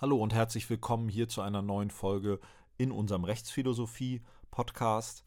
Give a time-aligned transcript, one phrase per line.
[0.00, 2.38] Hallo und herzlich willkommen hier zu einer neuen Folge
[2.76, 5.24] in unserem Rechtsphilosophie-Podcast.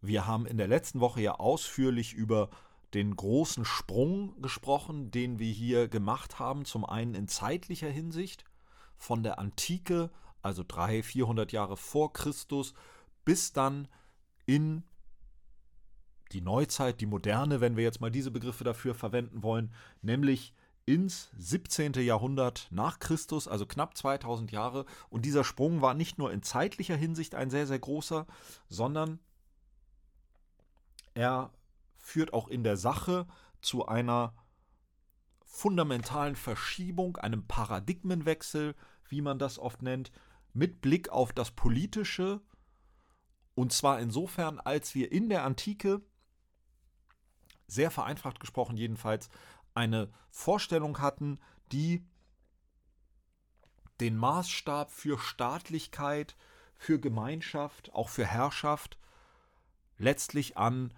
[0.00, 2.50] Wir haben in der letzten Woche ja ausführlich über
[2.94, 6.64] den großen Sprung gesprochen, den wir hier gemacht haben.
[6.64, 8.42] Zum einen in zeitlicher Hinsicht
[8.96, 10.10] von der Antike,
[10.42, 12.74] also 300, 400 Jahre vor Christus,
[13.24, 13.86] bis dann
[14.46, 14.82] in
[16.32, 19.72] die Neuzeit, die Moderne, wenn wir jetzt mal diese Begriffe dafür verwenden wollen,
[20.02, 20.54] nämlich
[20.88, 21.92] ins 17.
[22.02, 24.86] Jahrhundert nach Christus, also knapp 2000 Jahre.
[25.10, 28.26] Und dieser Sprung war nicht nur in zeitlicher Hinsicht ein sehr, sehr großer,
[28.70, 29.18] sondern
[31.12, 31.52] er
[31.98, 33.26] führt auch in der Sache
[33.60, 34.34] zu einer
[35.44, 38.74] fundamentalen Verschiebung, einem Paradigmenwechsel,
[39.10, 40.10] wie man das oft nennt,
[40.54, 42.40] mit Blick auf das Politische.
[43.54, 46.00] Und zwar insofern, als wir in der Antike,
[47.66, 49.28] sehr vereinfacht gesprochen jedenfalls,
[49.78, 51.38] eine Vorstellung hatten,
[51.72, 52.04] die
[54.00, 56.36] den Maßstab für Staatlichkeit,
[56.76, 58.98] für Gemeinschaft, auch für Herrschaft
[59.96, 60.92] letztlich an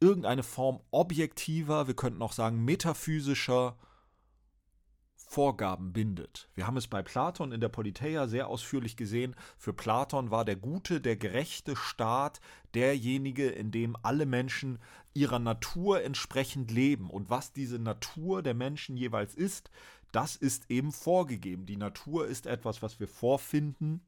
[0.00, 3.76] irgendeine Form objektiver, wir könnten auch sagen metaphysischer
[5.30, 6.48] Vorgaben bindet.
[6.56, 9.36] Wir haben es bei Platon in der Politeia sehr ausführlich gesehen.
[9.56, 12.40] Für Platon war der gute, der gerechte Staat
[12.74, 14.80] derjenige, in dem alle Menschen
[15.14, 17.08] ihrer Natur entsprechend leben.
[17.08, 19.70] Und was diese Natur der Menschen jeweils ist,
[20.10, 21.64] das ist eben vorgegeben.
[21.64, 24.00] Die Natur ist etwas, was wir vorfinden.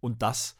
[0.00, 0.56] Und das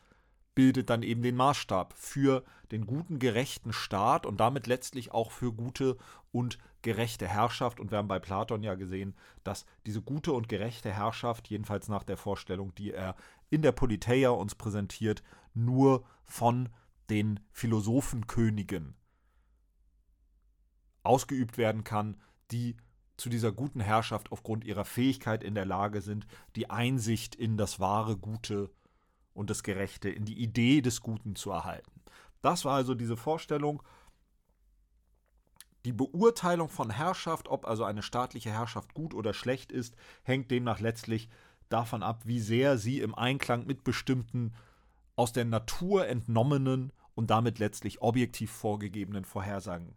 [0.54, 5.54] bildet dann eben den Maßstab für den guten, gerechten Staat und damit letztlich auch für
[5.54, 5.96] gute
[6.30, 7.80] und gerechte Herrschaft.
[7.80, 12.04] Und wir haben bei Platon ja gesehen, dass diese gute und gerechte Herrschaft, jedenfalls nach
[12.04, 13.16] der Vorstellung, die er
[13.50, 15.22] in der Politeia uns präsentiert,
[15.54, 16.68] nur von
[17.10, 18.94] den Philosophenkönigen
[21.02, 22.16] ausgeübt werden kann,
[22.50, 22.76] die
[23.16, 27.80] zu dieser guten Herrschaft aufgrund ihrer Fähigkeit in der Lage sind, die Einsicht in das
[27.80, 28.70] wahre Gute
[29.32, 32.02] und das Gerechte, in die Idee des Guten zu erhalten.
[32.42, 33.82] Das war also diese Vorstellung.
[35.84, 40.80] Die Beurteilung von Herrschaft, ob also eine staatliche Herrschaft gut oder schlecht ist, hängt demnach
[40.80, 41.28] letztlich
[41.68, 44.54] davon ab, wie sehr sie im Einklang mit bestimmten
[45.16, 49.94] aus der Natur entnommenen und damit letztlich objektiv vorgegebenen Vorhersagen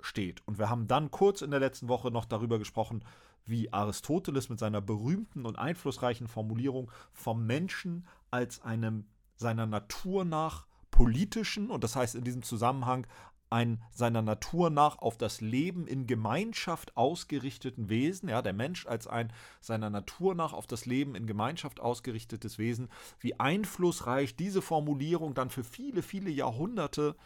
[0.00, 0.46] steht.
[0.46, 3.04] Und wir haben dann kurz in der letzten Woche noch darüber gesprochen,
[3.44, 9.06] wie Aristoteles mit seiner berühmten und einflussreichen Formulierung vom Menschen als einem
[9.36, 13.06] seiner Natur nach politischen und das heißt in diesem Zusammenhang
[13.50, 19.06] ein seiner Natur nach auf das Leben in Gemeinschaft ausgerichteten Wesen, ja, der Mensch als
[19.06, 22.88] ein seiner Natur nach auf das Leben in Gemeinschaft ausgerichtetes Wesen,
[23.20, 27.16] wie einflussreich diese Formulierung dann für viele, viele Jahrhunderte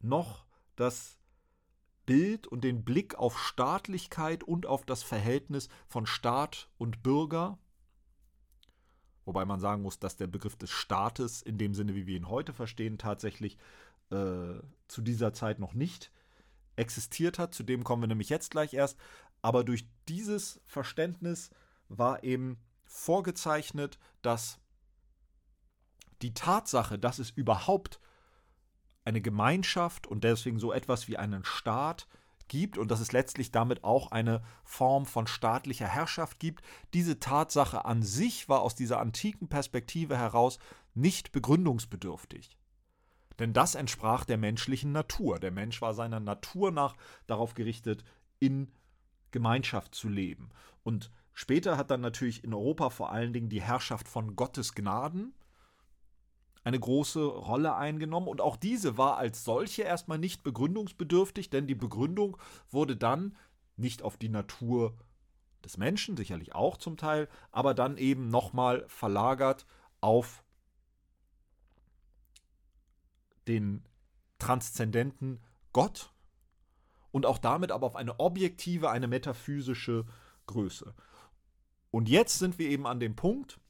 [0.00, 0.44] noch
[0.76, 1.18] das
[2.06, 7.58] Bild und den Blick auf Staatlichkeit und auf das Verhältnis von Staat und Bürger.
[9.24, 12.28] Wobei man sagen muss, dass der Begriff des Staates in dem Sinne, wie wir ihn
[12.28, 13.56] heute verstehen, tatsächlich
[14.14, 16.10] äh, zu dieser Zeit noch nicht
[16.76, 17.54] existiert hat.
[17.54, 18.98] Zu dem kommen wir nämlich jetzt gleich erst.
[19.42, 21.50] Aber durch dieses Verständnis
[21.88, 24.58] war eben vorgezeichnet, dass
[26.22, 28.00] die Tatsache, dass es überhaupt
[29.04, 32.08] eine Gemeinschaft und deswegen so etwas wie einen Staat
[32.48, 36.64] gibt und dass es letztlich damit auch eine Form von staatlicher Herrschaft gibt.
[36.94, 40.58] Diese Tatsache an sich war aus dieser antiken Perspektive heraus
[40.94, 42.56] nicht begründungsbedürftig.
[43.38, 45.38] Denn das entsprach der menschlichen Natur.
[45.38, 46.96] Der Mensch war seiner Natur nach
[47.26, 48.04] darauf gerichtet,
[48.38, 48.70] in
[49.30, 50.50] Gemeinschaft zu leben.
[50.82, 55.34] Und später hat dann natürlich in Europa vor allen Dingen die Herrschaft von Gottes Gnaden
[56.62, 61.74] eine große Rolle eingenommen und auch diese war als solche erstmal nicht begründungsbedürftig, denn die
[61.74, 62.38] Begründung
[62.70, 63.36] wurde dann
[63.76, 64.96] nicht auf die Natur
[65.64, 69.66] des Menschen, sicherlich auch zum Teil, aber dann eben nochmal verlagert
[70.00, 70.43] auf
[73.48, 73.84] den
[74.38, 75.40] transzendenten
[75.72, 76.12] Gott
[77.10, 80.04] und auch damit aber auf eine objektive, eine metaphysische
[80.46, 80.94] Größe.
[81.90, 83.60] Und jetzt sind wir eben an dem Punkt,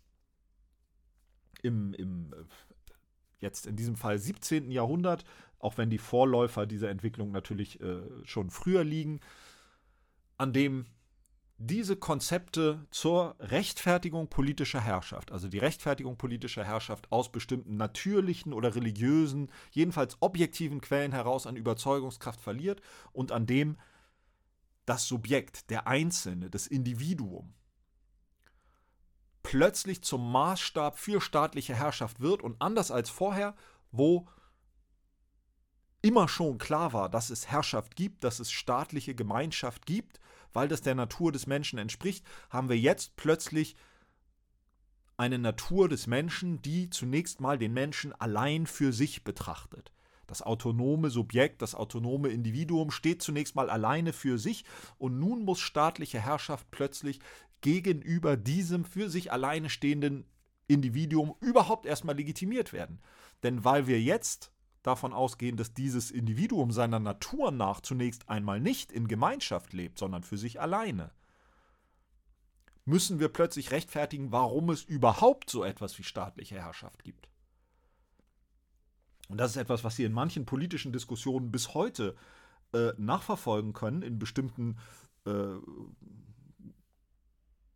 [1.62, 2.34] im, im
[3.40, 4.70] jetzt in diesem Fall 17.
[4.70, 5.24] Jahrhundert,
[5.58, 9.20] auch wenn die Vorläufer dieser Entwicklung natürlich äh, schon früher liegen,
[10.36, 10.86] an dem
[11.56, 18.74] diese Konzepte zur Rechtfertigung politischer Herrschaft, also die Rechtfertigung politischer Herrschaft aus bestimmten natürlichen oder
[18.74, 22.80] religiösen, jedenfalls objektiven Quellen heraus an Überzeugungskraft verliert
[23.12, 23.76] und an dem
[24.84, 27.54] das Subjekt, der Einzelne, das Individuum
[29.44, 33.54] plötzlich zum Maßstab für staatliche Herrschaft wird und anders als vorher,
[33.92, 34.26] wo
[36.02, 40.18] immer schon klar war, dass es Herrschaft gibt, dass es staatliche Gemeinschaft gibt,
[40.54, 43.76] weil das der Natur des Menschen entspricht, haben wir jetzt plötzlich
[45.16, 49.92] eine Natur des Menschen, die zunächst mal den Menschen allein für sich betrachtet.
[50.26, 54.64] Das autonome Subjekt, das autonome Individuum steht zunächst mal alleine für sich
[54.96, 57.20] und nun muss staatliche Herrschaft plötzlich
[57.60, 60.26] gegenüber diesem für sich alleine stehenden
[60.66, 63.00] Individuum überhaupt erstmal legitimiert werden.
[63.42, 64.53] Denn weil wir jetzt
[64.84, 70.22] davon ausgehen, dass dieses Individuum seiner Natur nach zunächst einmal nicht in Gemeinschaft lebt, sondern
[70.22, 71.10] für sich alleine,
[72.84, 77.28] müssen wir plötzlich rechtfertigen, warum es überhaupt so etwas wie staatliche Herrschaft gibt.
[79.28, 82.14] Und das ist etwas, was Sie in manchen politischen Diskussionen bis heute
[82.74, 84.76] äh, nachverfolgen können, in bestimmten
[85.24, 85.54] äh,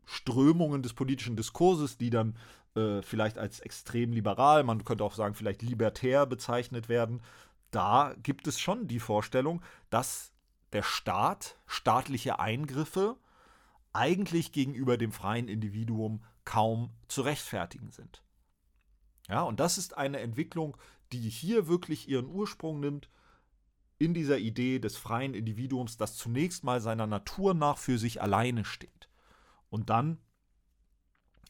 [0.09, 2.35] Strömungen des politischen Diskurses, die dann
[2.75, 7.21] äh, vielleicht als extrem liberal, man könnte auch sagen, vielleicht libertär bezeichnet werden.
[7.69, 9.61] Da gibt es schon die Vorstellung,
[9.91, 10.31] dass
[10.73, 13.17] der Staat staatliche Eingriffe
[13.93, 18.23] eigentlich gegenüber dem freien Individuum kaum zu rechtfertigen sind.
[19.27, 20.75] Ja, und das ist eine Entwicklung,
[21.11, 23.09] die hier wirklich ihren Ursprung nimmt
[23.99, 28.65] in dieser Idee des freien Individuums, das zunächst mal seiner Natur nach für sich alleine
[28.65, 28.98] steht.
[29.69, 30.17] Und dann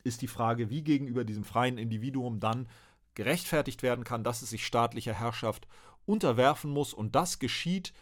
[0.04, 2.68] ist die Frage, wie gegenüber diesem freien Individuum dann
[3.16, 5.68] gerechtfertigt werden kann, dass es sich staatlicher Herrschaft
[6.06, 6.94] unterwerfen muss.
[6.94, 7.94] Und das geschieht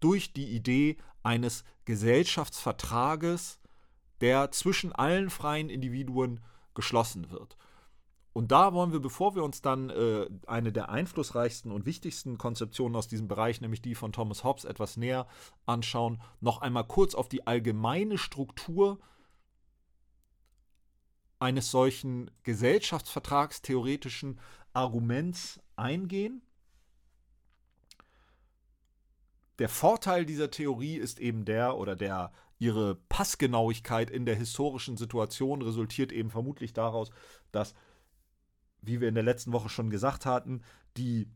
[0.00, 3.60] durch die Idee eines Gesellschaftsvertrages,
[4.20, 6.40] der zwischen allen freien Individuen
[6.74, 7.56] geschlossen wird.
[8.36, 12.94] Und da wollen wir, bevor wir uns dann äh, eine der einflussreichsten und wichtigsten Konzeptionen
[12.94, 15.26] aus diesem Bereich, nämlich die von Thomas Hobbes, etwas näher
[15.64, 18.98] anschauen, noch einmal kurz auf die allgemeine Struktur
[21.38, 24.38] eines solchen gesellschaftsvertragstheoretischen
[24.74, 26.42] Arguments eingehen.
[29.58, 35.62] Der Vorteil dieser Theorie ist eben der, oder der ihre Passgenauigkeit in der historischen Situation
[35.62, 37.10] resultiert eben vermutlich daraus,
[37.50, 37.74] dass
[38.86, 40.62] wie wir in der letzten Woche schon gesagt hatten,
[40.96, 41.28] die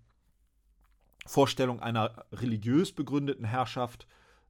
[1.27, 4.07] Vorstellung einer religiös begründeten Herrschaft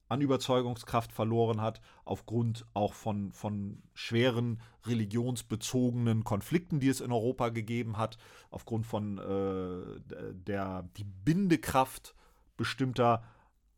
[0.08, 7.50] an Überzeugungskraft verloren hat, aufgrund auch von, von schweren religionsbezogenen Konflikten, die es in Europa
[7.50, 8.18] gegeben hat,
[8.50, 12.16] aufgrund von äh, der die Bindekraft
[12.56, 13.22] bestimmter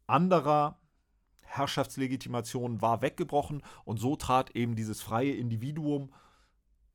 [0.06, 0.78] anderer
[1.42, 6.14] Herrschaftslegitimationen war weggebrochen und so trat eben dieses freie Individuum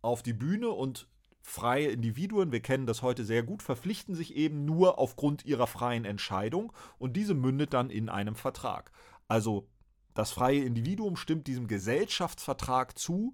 [0.01, 1.07] auf die Bühne und
[1.47, 6.03] freie Individuen, wir kennen das heute sehr gut, verpflichten sich eben nur aufgrund ihrer freien
[6.03, 8.91] Entscheidung und diese mündet dann in einem Vertrag.
[9.29, 9.69] Also
[10.13, 13.33] das freie Individuum stimmt diesem Gesellschaftsvertrag zu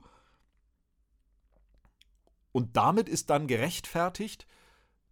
[2.51, 4.45] und damit ist dann gerechtfertigt,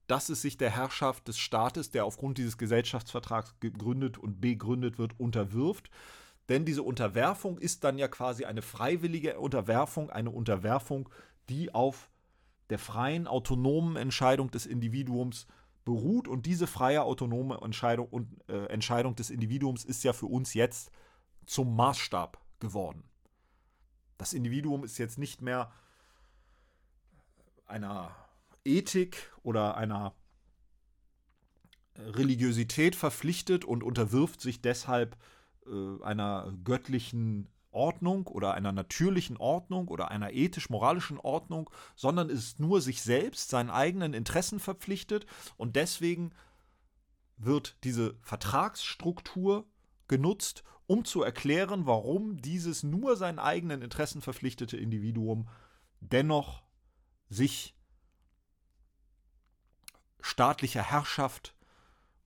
[0.06, 5.19] dass es sich der Herrschaft des Staates, der aufgrund dieses Gesellschaftsvertrags gegründet und begründet wird,
[5.19, 5.89] unterwirft.
[6.50, 11.09] Denn diese Unterwerfung ist dann ja quasi eine freiwillige Unterwerfung, eine Unterwerfung,
[11.50, 12.11] die auf
[12.71, 15.45] der freien, autonomen Entscheidung des Individuums
[15.83, 16.27] beruht.
[16.27, 20.89] Und diese freie, autonome Entscheidung, und, äh, Entscheidung des Individuums ist ja für uns jetzt
[21.45, 23.03] zum Maßstab geworden.
[24.18, 25.71] Das Individuum ist jetzt nicht mehr
[27.65, 28.15] einer
[28.63, 30.13] Ethik oder einer
[31.97, 35.18] Religiosität verpflichtet und unterwirft sich deshalb
[35.65, 42.81] äh, einer göttlichen Ordnung oder einer natürlichen Ordnung oder einer ethisch-moralischen Ordnung, sondern ist nur
[42.81, 45.25] sich selbst, seinen eigenen Interessen verpflichtet.
[45.57, 46.31] Und deswegen
[47.37, 49.66] wird diese Vertragsstruktur
[50.07, 55.47] genutzt, um zu erklären, warum dieses nur seinen eigenen Interessen verpflichtete Individuum
[56.01, 56.63] dennoch
[57.30, 57.75] sich
[60.19, 61.56] staatlicher Herrschaft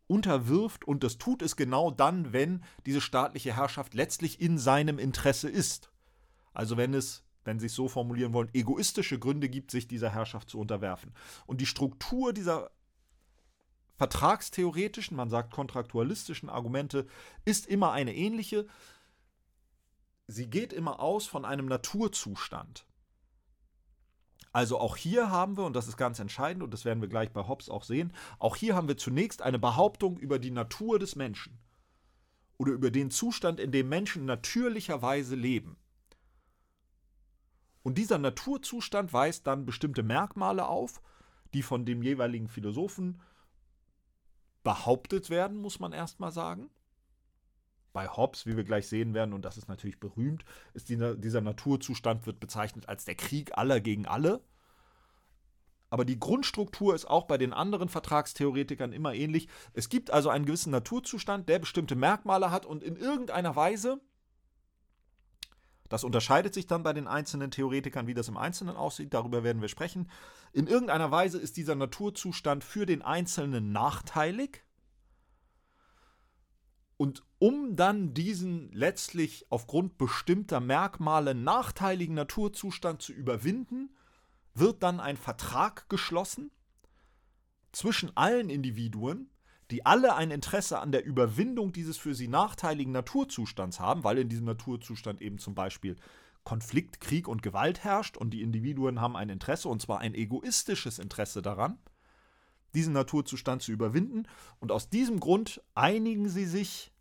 [0.08, 5.50] unterwirft und das tut es genau dann, wenn diese staatliche Herrschaft letztlich in seinem Interesse
[5.50, 5.92] ist.
[6.54, 10.50] Also wenn es, wenn Sie es so formulieren wollen, egoistische Gründe gibt, sich dieser Herrschaft
[10.50, 11.14] zu unterwerfen.
[11.46, 12.72] Und die Struktur dieser
[13.98, 17.08] vertragstheoretischen, man sagt kontraktualistischen Argumente
[17.46, 18.68] ist immer eine ähnliche.
[20.28, 22.86] Sie geht immer aus von einem Naturzustand.
[24.56, 27.30] Also auch hier haben wir, und das ist ganz entscheidend, und das werden wir gleich
[27.30, 31.18] bei Hobbes auch sehen, auch hier haben wir zunächst eine Behauptung über die Natur des
[31.18, 31.60] Menschen
[32.56, 35.76] oder über den Zustand, in dem Menschen natürlicherweise leben.
[37.84, 41.02] Und dieser Naturzustand weist dann bestimmte Merkmale auf,
[41.54, 43.20] die von dem jeweiligen Philosophen
[44.64, 46.70] behauptet werden, muss man erstmal sagen.
[47.96, 51.40] Bei Hobbes, wie wir gleich sehen werden, und das ist natürlich berühmt, ist dieser, dieser
[51.40, 54.42] Naturzustand wird bezeichnet als der Krieg aller gegen alle.
[55.90, 59.48] Aber die Grundstruktur ist auch bei den anderen Vertragstheoretikern immer ähnlich.
[59.72, 64.02] Es gibt also einen gewissen Naturzustand, der bestimmte Merkmale hat und in irgendeiner Weise
[65.88, 69.62] das unterscheidet sich dann bei den einzelnen Theoretikern, wie das im Einzelnen aussieht, darüber werden
[69.62, 70.10] wir sprechen.
[70.52, 74.64] In irgendeiner Weise ist dieser Naturzustand für den Einzelnen nachteilig.
[76.98, 83.96] Und um dann diesen letztlich aufgrund bestimmter Merkmale nachteiligen Naturzustand zu überwinden,
[84.56, 86.50] wird dann ein Vertrag geschlossen
[87.72, 89.30] zwischen allen Individuen,
[89.70, 94.30] die alle ein Interesse an der Überwindung dieses für sie nachteiligen Naturzustands haben, weil in
[94.30, 95.98] diesem Naturzustand eben zum Beispiel
[96.46, 100.98] Konflikt, Krieg und Gewalt herrscht und die Individuen haben ein Interesse, und zwar ein egoistisches
[100.98, 101.78] Interesse daran,
[102.74, 104.24] diesen Naturzustand zu überwinden.
[104.60, 106.92] Und aus diesem Grund einigen sie sich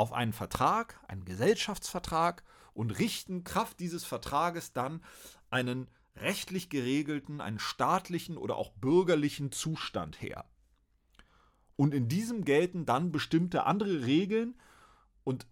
[0.00, 2.42] auf einen Vertrag, einen Gesellschaftsvertrag
[2.72, 5.04] und richten Kraft dieses Vertrages dann
[5.50, 10.46] einen rechtlich geregelten, einen staatlichen oder auch bürgerlichen Zustand her.
[11.76, 14.58] Und in diesem gelten dann bestimmte andere Regeln
[15.22, 15.46] und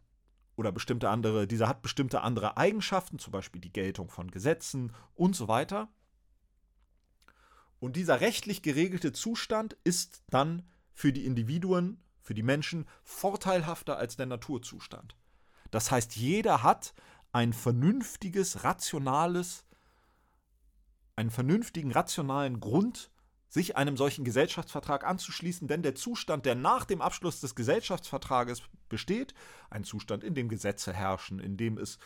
[0.57, 5.37] oder bestimmte andere, dieser hat bestimmte andere Eigenschaften, zum Beispiel die Geltung von Gesetzen und
[5.37, 5.93] so weiter.
[7.81, 14.17] Und dieser rechtlich geregelte Zustand ist dann für die Individuen, für die Menschen vorteilhafter als
[14.17, 15.17] der Naturzustand.
[15.71, 16.93] Das heißt, jeder hat
[17.33, 19.65] ein vernünftiges, rationales,
[21.17, 23.11] einen vernünftigen, rationalen Grund,
[23.49, 29.33] sich einem solchen Gesellschaftsvertrag anzuschließen, denn der Zustand, der nach dem Abschluss des Gesellschaftsvertrages besteht,
[29.71, 31.99] ein Zustand, in dem Gesetze herrschen, in dem es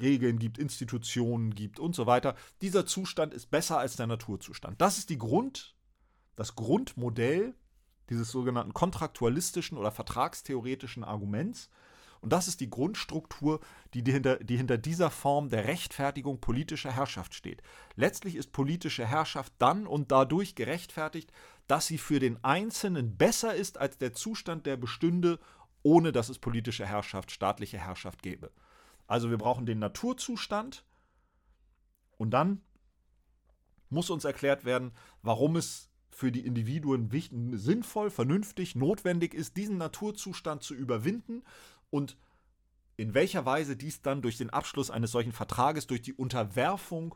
[0.00, 4.80] Regeln gibt, Institutionen gibt und so weiter, dieser Zustand ist besser als der Naturzustand.
[4.80, 5.76] Das ist die Grund,
[6.34, 7.54] das Grundmodell
[8.10, 11.70] dieses sogenannten kontraktualistischen oder vertragstheoretischen Arguments,
[12.20, 13.60] und das ist die Grundstruktur,
[13.94, 17.62] die hinter, die hinter dieser Form der Rechtfertigung politischer Herrschaft steht.
[17.94, 21.30] Letztlich ist politische Herrschaft dann und dadurch gerechtfertigt,
[21.66, 25.38] dass sie für den Einzelnen besser ist als der Zustand, der bestünde,
[25.82, 28.50] ohne dass es politische Herrschaft, staatliche Herrschaft gäbe.
[29.06, 30.84] Also wir brauchen den Naturzustand
[32.16, 32.60] und dann
[33.88, 39.76] muss uns erklärt werden, warum es für die Individuen wichtig, sinnvoll, vernünftig, notwendig ist, diesen
[39.76, 41.42] Naturzustand zu überwinden
[41.90, 42.16] und
[42.96, 47.14] in welcher Weise dies dann durch den Abschluss eines solchen Vertrages, durch die Unterwerfung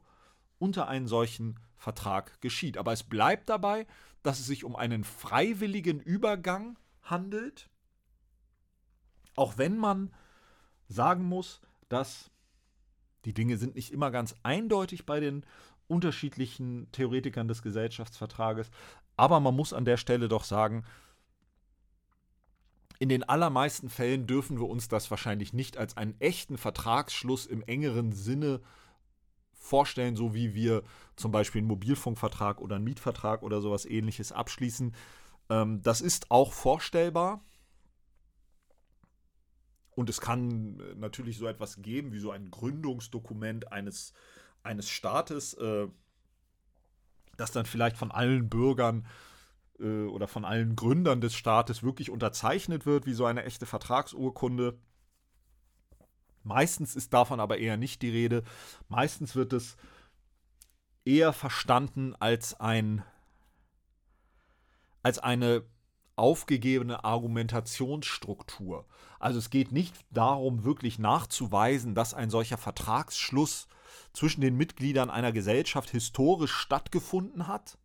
[0.58, 2.76] unter einen solchen Vertrag geschieht.
[2.76, 3.86] Aber es bleibt dabei,
[4.22, 7.70] dass es sich um einen freiwilligen Übergang handelt,
[9.34, 10.12] auch wenn man
[10.88, 12.30] sagen muss, dass
[13.24, 15.46] die Dinge sind nicht immer ganz eindeutig bei den
[15.90, 18.70] unterschiedlichen Theoretikern des Gesellschaftsvertrages,
[19.16, 20.84] aber man muss an der Stelle doch sagen,
[22.98, 27.62] in den allermeisten Fällen dürfen wir uns das wahrscheinlich nicht als einen echten Vertragsschluss im
[27.62, 28.60] engeren Sinne
[29.54, 30.82] vorstellen, so wie wir
[31.16, 34.94] zum Beispiel einen Mobilfunkvertrag oder einen Mietvertrag oder sowas ähnliches abschließen.
[35.48, 37.42] Ähm, das ist auch vorstellbar.
[39.90, 44.12] Und es kann äh, natürlich so etwas geben wie so ein Gründungsdokument eines,
[44.62, 45.88] eines Staates, äh,
[47.36, 49.06] das dann vielleicht von allen Bürgern
[49.78, 54.78] äh, oder von allen Gründern des Staates wirklich unterzeichnet wird, wie so eine echte Vertragsurkunde.
[56.42, 58.44] Meistens ist davon aber eher nicht die Rede.
[58.88, 59.76] Meistens wird es
[61.04, 63.04] eher verstanden als ein
[65.02, 65.64] als eine
[66.16, 68.86] aufgegebene Argumentationsstruktur.
[69.18, 73.68] Also es geht nicht darum, wirklich nachzuweisen, dass ein solcher Vertragsschluss
[74.12, 77.78] zwischen den Mitgliedern einer Gesellschaft historisch stattgefunden hat,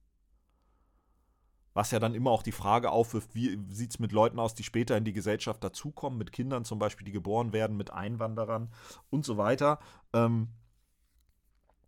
[1.76, 4.64] was ja dann immer auch die Frage aufwirft, wie sieht es mit Leuten aus, die
[4.64, 8.72] später in die Gesellschaft dazukommen, mit Kindern zum Beispiel, die geboren werden, mit Einwanderern
[9.10, 9.80] und so weiter.
[10.14, 10.48] Ähm,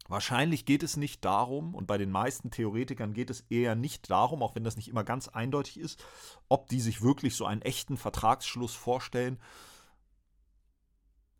[0.09, 4.43] wahrscheinlich geht es nicht darum, und bei den meisten Theoretikern geht es eher nicht darum,
[4.43, 6.03] auch wenn das nicht immer ganz eindeutig ist,
[6.49, 9.39] ob die sich wirklich so einen echten Vertragsschluss vorstellen.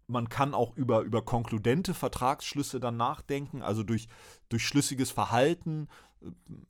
[0.08, 4.08] Man kann auch über, über konkludente Vertragsschlüsse dann nachdenken, also durch,
[4.50, 5.90] durch schlüssiges Verhalten,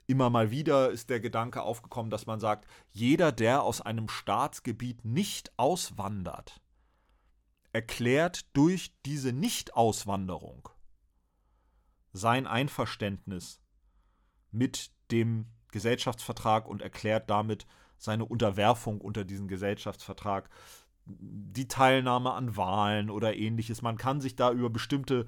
[0.08, 5.06] immer mal wieder ist der Gedanke aufgekommen, dass man sagt, jeder, der aus einem Staatsgebiet
[5.06, 6.62] nicht auswandert,
[7.72, 10.70] erklärt durch diese Nichtauswanderung
[12.14, 13.62] sein Einverständnis
[14.52, 17.68] mit dem Gesellschaftsvertrag und erklärt damit
[17.98, 20.50] seine Unterwerfung unter diesen Gesellschaftsvertrag,
[21.08, 23.82] die Teilnahme an Wahlen oder ähnliches.
[23.82, 25.26] Man kann sich da über bestimmte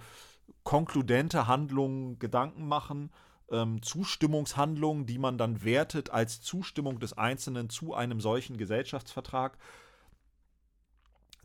[0.64, 3.12] konkludente Handlungen Gedanken machen
[3.52, 9.58] ähm, Zustimmungshandlungen, die man dann wertet als Zustimmung des Einzelnen zu einem solchen Gesellschaftsvertrag.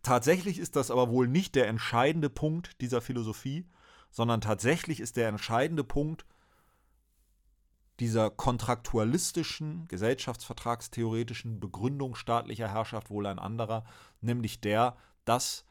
[0.03, 3.67] Tatsächlich ist das aber wohl nicht der entscheidende Punkt dieser Philosophie,
[4.11, 6.27] sondern tatsächlich ist der entscheidende Punkt
[8.01, 13.85] dieser kontraktualistischen, gesellschaftsvertragstheoretischen Begründung staatlicher Herrschaft wohl ein anderer,
[14.21, 15.65] nämlich der, dass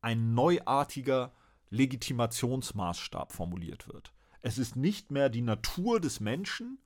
[0.00, 1.32] ein neuartiger
[1.70, 4.12] Legitimationsmaßstab formuliert wird.
[4.42, 6.78] Es ist nicht mehr die Natur des Menschen,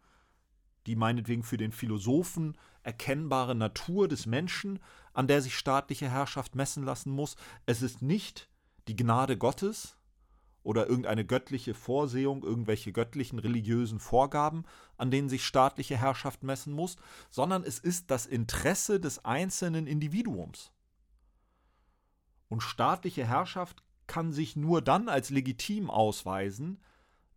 [0.86, 4.78] die meinetwegen für den Philosophen erkennbare Natur des Menschen,
[5.12, 7.36] an der sich staatliche Herrschaft messen lassen muss.
[7.66, 8.48] Es ist nicht
[8.86, 9.97] die Gnade Gottes
[10.62, 14.64] oder irgendeine göttliche Vorsehung, irgendwelche göttlichen religiösen Vorgaben,
[14.96, 16.96] an denen sich staatliche Herrschaft messen muss,
[17.30, 20.72] sondern es ist das Interesse des einzelnen Individuums.
[22.48, 26.80] Und staatliche Herrschaft kann sich nur dann als legitim ausweisen,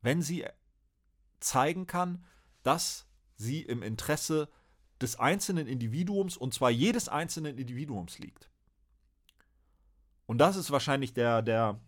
[0.01, 0.46] wenn sie
[1.40, 2.24] zeigen kann,
[2.63, 4.50] dass sie im Interesse
[5.01, 8.50] des einzelnen Individuums, und zwar jedes einzelnen Individuums liegt.
[10.28, 11.80] Und das ist wahrscheinlich der, der,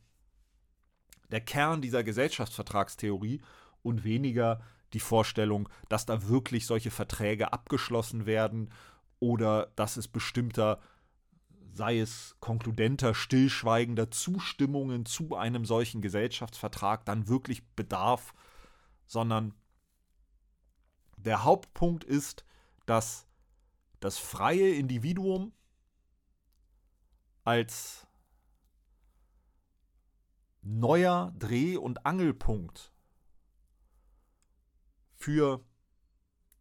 [1.33, 3.41] der Kern dieser Gesellschaftsvertragstheorie
[3.81, 4.61] und weniger
[4.93, 8.69] die Vorstellung, dass da wirklich solche Verträge abgeschlossen werden
[9.19, 10.79] oder dass es bestimmter,
[11.73, 18.33] sei es konkludenter, stillschweigender Zustimmungen zu einem solchen Gesellschaftsvertrag dann wirklich bedarf,
[19.07, 19.55] sondern
[21.17, 22.45] der Hauptpunkt ist,
[22.85, 23.25] dass
[23.99, 25.51] das freie Individuum
[27.43, 28.05] als
[30.63, 32.91] neuer Dreh- und Angelpunkt
[35.15, 35.63] für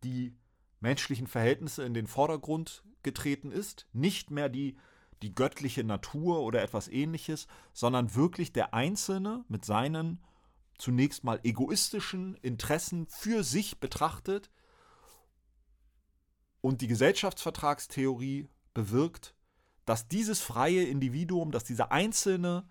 [0.05, 0.37] die
[0.81, 4.77] menschlichen Verhältnisse in den Vordergrund getreten ist, nicht mehr die,
[5.23, 10.23] die göttliche Natur oder etwas ähnliches, sondern wirklich der Einzelne mit seinen
[10.79, 14.51] zunächst mal egoistischen Interessen für sich betrachtet
[16.61, 19.35] und die Gesellschaftsvertragstheorie bewirkt,
[19.85, 22.69] dass dieses freie Individuum, dass dieser Einzelne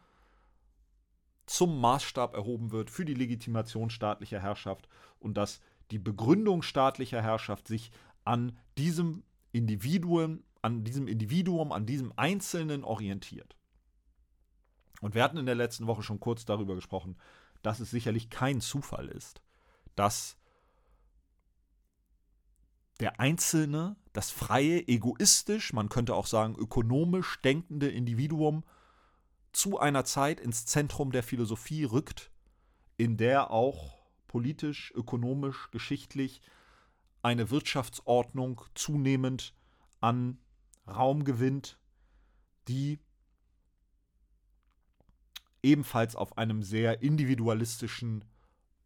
[1.52, 4.88] zum Maßstab erhoben wird für die Legitimation staatlicher Herrschaft
[5.20, 5.60] und dass
[5.92, 7.92] die Begründung staatlicher Herrschaft sich
[8.24, 13.58] an diesem Individuum, an diesem Individuum, an diesem Einzelnen orientiert.
[15.02, 17.18] Und wir hatten in der letzten Woche schon kurz darüber gesprochen,
[17.64, 19.42] dass es sicherlich kein Zufall ist,
[19.96, 20.38] dass
[23.02, 28.64] der einzelne, das freie, egoistisch, man könnte auch sagen ökonomisch denkende Individuum
[29.54, 32.32] zu einer Zeit ins Zentrum der Philosophie rückt,
[32.98, 36.42] in der auch politisch, ökonomisch, geschichtlich
[37.22, 39.54] eine Wirtschaftsordnung zunehmend
[40.00, 40.40] an
[40.88, 41.78] Raum gewinnt,
[42.68, 43.00] die
[45.64, 48.26] ebenfalls auf einem sehr individualistischen,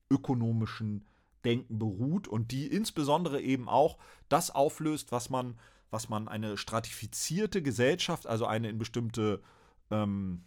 [0.09, 1.05] ökonomischen
[1.45, 3.97] Denken beruht und die insbesondere eben auch
[4.29, 5.57] das auflöst, was man,
[5.91, 9.41] was man eine stratifizierte Gesellschaft, also eine in bestimmte
[9.91, 10.43] ähm,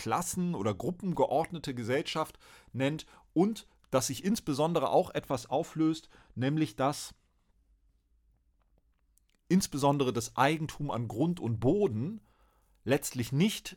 [0.00, 2.38] Klassen oder Gruppen geordnete Gesellschaft
[2.72, 7.14] nennt und dass sich insbesondere auch etwas auflöst, nämlich dass
[9.48, 12.22] insbesondere das Eigentum an Grund und Boden
[12.84, 13.76] letztlich nicht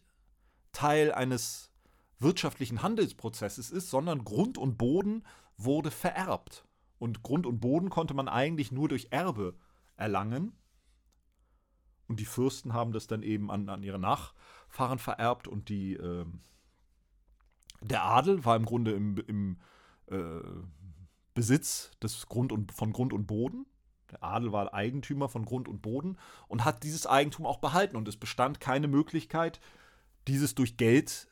[0.72, 1.72] Teil eines
[2.20, 5.26] wirtschaftlichen Handelsprozesses ist, sondern Grund und Boden
[5.58, 6.66] wurde vererbt.
[7.00, 9.58] Und Grund und Boden konnte man eigentlich nur durch Erbe
[9.98, 10.54] erlangen.
[12.08, 14.00] Und die Fürsten haben das dann eben an, an ihre
[14.74, 16.26] Nachfahren vererbt und die, äh,
[17.82, 19.58] der Adel war im Grunde im, im
[20.08, 20.42] äh,
[21.34, 23.66] Besitz des Grund und, von Grund und Boden.
[24.12, 27.96] Der Adel war Eigentümer von Grund und Boden und hat dieses Eigentum auch behalten.
[27.96, 29.60] Und es bestand keine Möglichkeit,
[30.28, 31.28] dieses durch Geld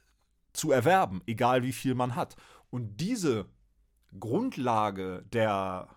[0.54, 2.36] zu erwerben, egal wie viel man hat.
[2.70, 3.46] Und diese
[4.20, 5.88] Grundlage der,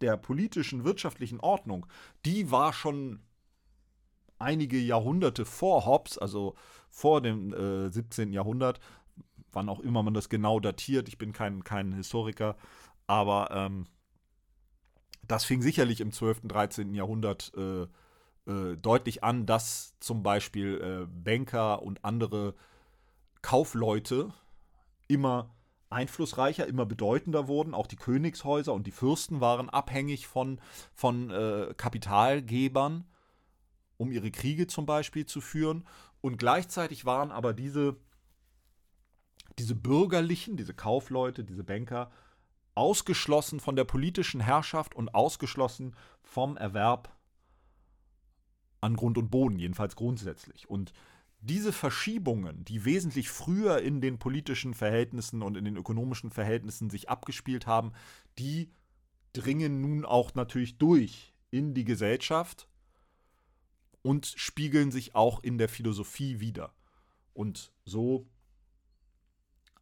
[0.00, 1.86] der politischen, wirtschaftlichen Ordnung,
[2.24, 3.20] die war schon
[4.44, 6.54] einige Jahrhunderte vor Hobbes, also
[6.88, 8.32] vor dem äh, 17.
[8.32, 8.78] Jahrhundert,
[9.52, 12.56] wann auch immer man das genau datiert, ich bin kein, kein Historiker,
[13.06, 13.86] aber ähm,
[15.26, 16.94] das fing sicherlich im 12., 13.
[16.94, 17.86] Jahrhundert äh,
[18.50, 22.54] äh, deutlich an, dass zum Beispiel äh, Banker und andere
[23.42, 24.32] Kaufleute
[25.08, 25.50] immer
[25.90, 27.74] einflussreicher, immer bedeutender wurden.
[27.74, 30.60] Auch die Königshäuser und die Fürsten waren abhängig von,
[30.94, 33.04] von äh, Kapitalgebern,
[34.04, 35.84] um ihre Kriege zum Beispiel zu führen.
[36.20, 37.96] Und gleichzeitig waren aber diese,
[39.58, 42.10] diese bürgerlichen, diese Kaufleute, diese Banker
[42.74, 47.16] ausgeschlossen von der politischen Herrschaft und ausgeschlossen vom Erwerb
[48.80, 50.68] an Grund und Boden, jedenfalls grundsätzlich.
[50.68, 50.92] Und
[51.40, 57.08] diese Verschiebungen, die wesentlich früher in den politischen Verhältnissen und in den ökonomischen Verhältnissen sich
[57.08, 57.92] abgespielt haben,
[58.38, 58.70] die
[59.32, 62.68] dringen nun auch natürlich durch in die Gesellschaft
[64.04, 66.74] und spiegeln sich auch in der Philosophie wieder.
[67.32, 68.28] Und so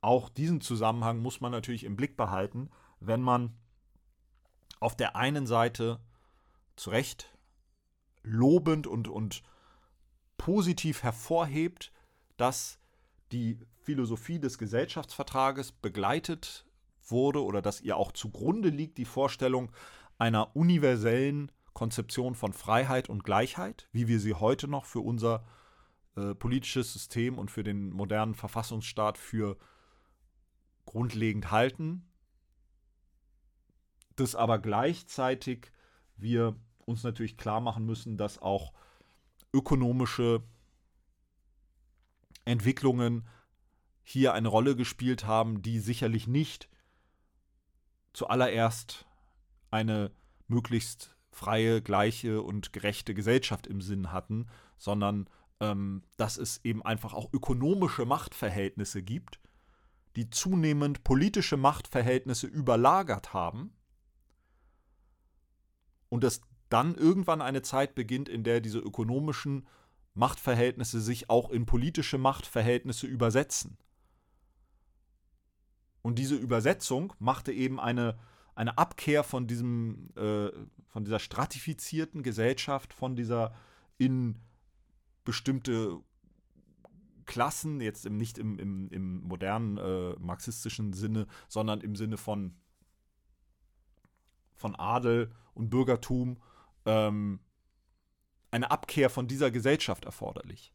[0.00, 3.52] auch diesen Zusammenhang muss man natürlich im Blick behalten, wenn man
[4.78, 6.00] auf der einen Seite
[6.76, 7.36] zu Recht
[8.22, 9.42] lobend und, und
[10.38, 11.92] positiv hervorhebt,
[12.36, 12.78] dass
[13.32, 16.64] die Philosophie des Gesellschaftsvertrages begleitet
[17.08, 19.72] wurde oder dass ihr auch zugrunde liegt die Vorstellung
[20.18, 25.44] einer universellen Konzeption von Freiheit und Gleichheit, wie wir sie heute noch für unser
[26.16, 29.56] äh, politisches System und für den modernen Verfassungsstaat für
[30.84, 32.06] grundlegend halten,
[34.16, 35.72] das aber gleichzeitig
[36.16, 38.72] wir uns natürlich klar machen müssen, dass auch
[39.52, 40.42] ökonomische
[42.44, 43.28] Entwicklungen
[44.02, 46.68] hier eine Rolle gespielt haben, die sicherlich nicht
[48.12, 49.06] zuallererst
[49.70, 50.10] eine
[50.48, 54.46] möglichst freie, gleiche und gerechte Gesellschaft im Sinn hatten,
[54.78, 55.28] sondern
[55.60, 59.40] ähm, dass es eben einfach auch ökonomische Machtverhältnisse gibt,
[60.16, 63.72] die zunehmend politische Machtverhältnisse überlagert haben
[66.08, 69.66] und dass dann irgendwann eine Zeit beginnt, in der diese ökonomischen
[70.14, 73.78] Machtverhältnisse sich auch in politische Machtverhältnisse übersetzen.
[76.02, 78.18] Und diese Übersetzung machte eben eine,
[78.54, 80.50] eine Abkehr von, diesem, äh,
[80.92, 83.54] von dieser stratifizierten Gesellschaft, von dieser
[83.96, 84.38] in
[85.24, 85.98] bestimmte
[87.24, 92.54] Klassen, jetzt im, nicht im, im, im modernen äh, marxistischen Sinne, sondern im Sinne von,
[94.54, 96.42] von Adel und Bürgertum,
[96.84, 97.40] ähm,
[98.50, 100.74] eine Abkehr von dieser Gesellschaft erforderlich.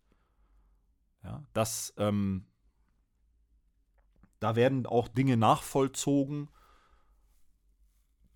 [1.23, 2.47] Ja, das, ähm,
[4.39, 6.49] da werden auch Dinge nachvollzogen,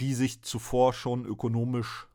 [0.02, 2.08] die sich zuvor schon ökonomisch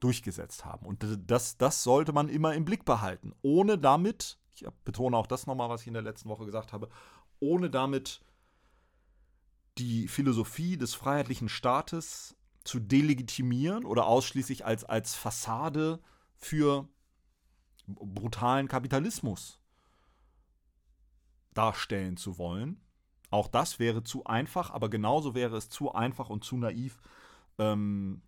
[0.00, 0.86] durchgesetzt haben.
[0.86, 5.46] Und das, das sollte man immer im Blick behalten, ohne damit, ich betone auch das
[5.46, 6.88] nochmal, was ich in der letzten Woche gesagt habe,
[7.40, 8.22] ohne damit
[9.78, 16.00] die Philosophie des freiheitlichen Staates zu delegitimieren oder ausschließlich als, als Fassade
[16.34, 16.88] für
[17.86, 19.60] brutalen Kapitalismus
[21.52, 22.80] darstellen zu wollen.
[23.34, 27.00] Auch das wäre zu einfach, aber genauso wäre es zu einfach und zu naiv,
[27.58, 28.22] ähm,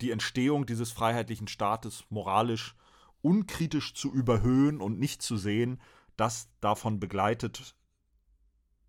[0.00, 2.74] die Entstehung dieses freiheitlichen Staates moralisch
[3.20, 5.78] unkritisch zu überhöhen und nicht zu sehen,
[6.16, 7.76] dass davon begleitet,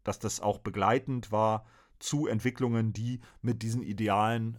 [0.06, 1.66] dass das auch begleitend war
[2.00, 4.58] zu Entwicklungen, die mit diesen Idealen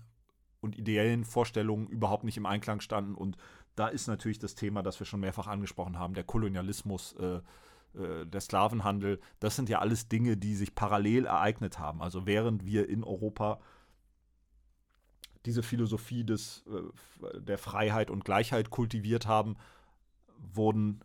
[0.61, 3.15] und ideellen Vorstellungen überhaupt nicht im Einklang standen.
[3.15, 3.39] Und
[3.77, 7.41] da ist natürlich das Thema, das wir schon mehrfach angesprochen haben, der Kolonialismus, äh,
[7.97, 9.21] äh, der Sklavenhandel.
[9.41, 12.03] Das sind ja alles Dinge, die sich parallel ereignet haben.
[12.03, 13.61] Also während wir in Europa
[15.45, 19.57] diese Philosophie des, äh, der Freiheit und Gleichheit kultiviert haben,
[20.39, 21.01] wurden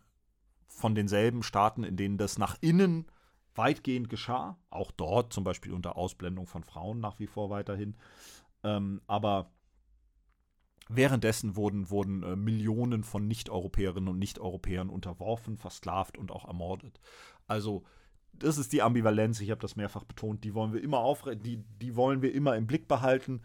[0.68, 3.06] von denselben Staaten, in denen das nach innen
[3.54, 7.94] weitgehend geschah, auch dort zum Beispiel unter Ausblendung von Frauen nach wie vor weiterhin,
[8.64, 9.50] ähm, aber
[10.88, 17.00] währenddessen wurden, wurden äh, Millionen von Nicht-Europäerinnen und Nicht-Europäern unterworfen, versklavt und auch ermordet.
[17.46, 17.84] Also
[18.32, 21.58] das ist die Ambivalenz, ich habe das mehrfach betont, die wollen wir immer aufre die,
[21.80, 23.42] die wollen wir immer im Blick behalten,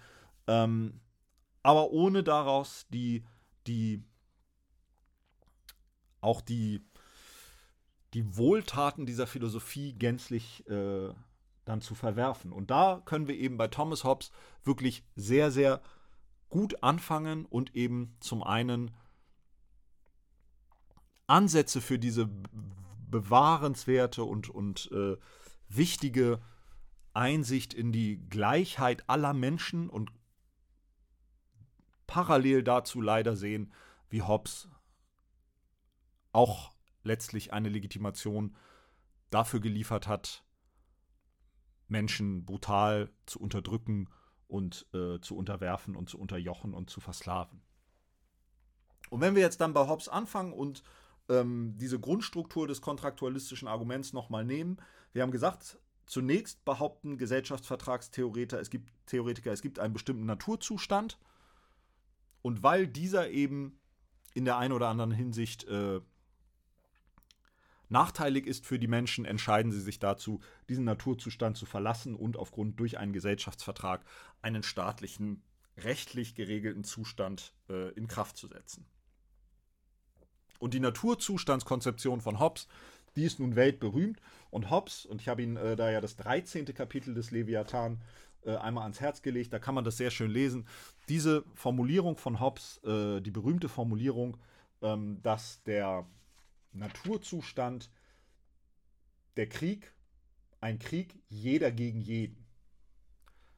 [0.48, 1.02] ähm,
[1.62, 3.26] aber ohne daraus die,
[3.68, 4.04] die
[6.22, 6.82] auch die
[8.14, 11.10] die Wohltaten dieser Philosophie gänzlich äh,
[11.66, 12.52] dann zu verwerfen.
[12.52, 14.32] Und da können wir eben bei Thomas Hobbes
[14.64, 15.82] wirklich sehr, sehr
[16.50, 18.92] gut anfangen und eben zum einen
[21.28, 22.30] Ansätze für diese
[23.10, 25.18] bewahrenswerte und, und äh,
[25.68, 26.42] wichtige
[27.14, 30.12] Einsicht in die Gleichheit aller Menschen und
[32.06, 33.74] parallel dazu leider sehen,
[34.10, 34.70] wie Hobbes
[36.32, 36.72] auch
[37.04, 38.56] letztlich eine Legitimation
[39.30, 40.44] dafür geliefert hat,
[41.88, 44.10] Menschen brutal zu unterdrücken
[44.48, 47.62] und äh, zu unterwerfen und zu unterjochen und zu versklaven.
[49.10, 50.84] Und wenn wir jetzt dann bei Hobbes anfangen und
[51.30, 54.78] ähm, diese Grundstruktur des kontraktualistischen Arguments nochmal nehmen,
[55.14, 61.20] wir haben gesagt, zunächst behaupten Gesellschaftsvertragstheoretiker, es gibt Theoretiker, es gibt einen bestimmten Naturzustand
[62.42, 63.80] und weil dieser eben
[64.34, 66.00] in der einen oder anderen Hinsicht äh,
[67.90, 72.80] nachteilig ist für die Menschen, entscheiden sie sich dazu, diesen Naturzustand zu verlassen und aufgrund
[72.80, 74.04] durch einen Gesellschaftsvertrag
[74.42, 75.44] einen staatlichen,
[75.78, 78.86] rechtlich geregelten Zustand äh, in Kraft zu setzen.
[80.60, 82.68] Und die Naturzustandskonzeption von Hobbes,
[83.16, 84.20] die ist nun weltberühmt.
[84.50, 86.66] Und Hobbes, und ich habe Ihnen äh, da ja das 13.
[86.74, 88.02] Kapitel des Leviathan
[88.46, 90.68] äh, einmal ans Herz gelegt, da kann man das sehr schön lesen.
[91.10, 94.38] Diese Formulierung von Hobbes, äh, die berühmte Formulierung,
[94.82, 96.06] ähm, dass der
[96.72, 97.90] Naturzustand,
[99.36, 99.94] der Krieg,
[100.60, 102.46] ein Krieg jeder gegen jeden.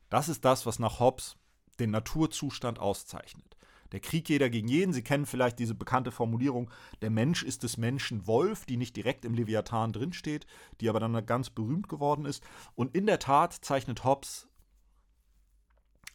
[0.10, 1.38] Das ist das, was nach Hobbes
[1.80, 3.56] den Naturzustand auszeichnet.
[3.91, 4.93] Der Krieg jeder gegen jeden.
[4.93, 6.69] Sie kennen vielleicht diese bekannte Formulierung,
[7.02, 10.45] der Mensch ist des Menschen Wolf, die nicht direkt im Leviathan drinsteht,
[10.80, 12.43] die aber dann ganz berühmt geworden ist.
[12.76, 14.48] Und in der Tat zeichnet Hobbes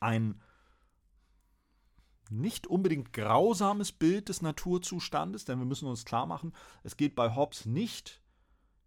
[0.00, 0.40] ein
[2.30, 7.34] nicht unbedingt grausames Bild des Naturzustandes, denn wir müssen uns klar machen, es geht bei
[7.34, 8.22] Hobbes nicht,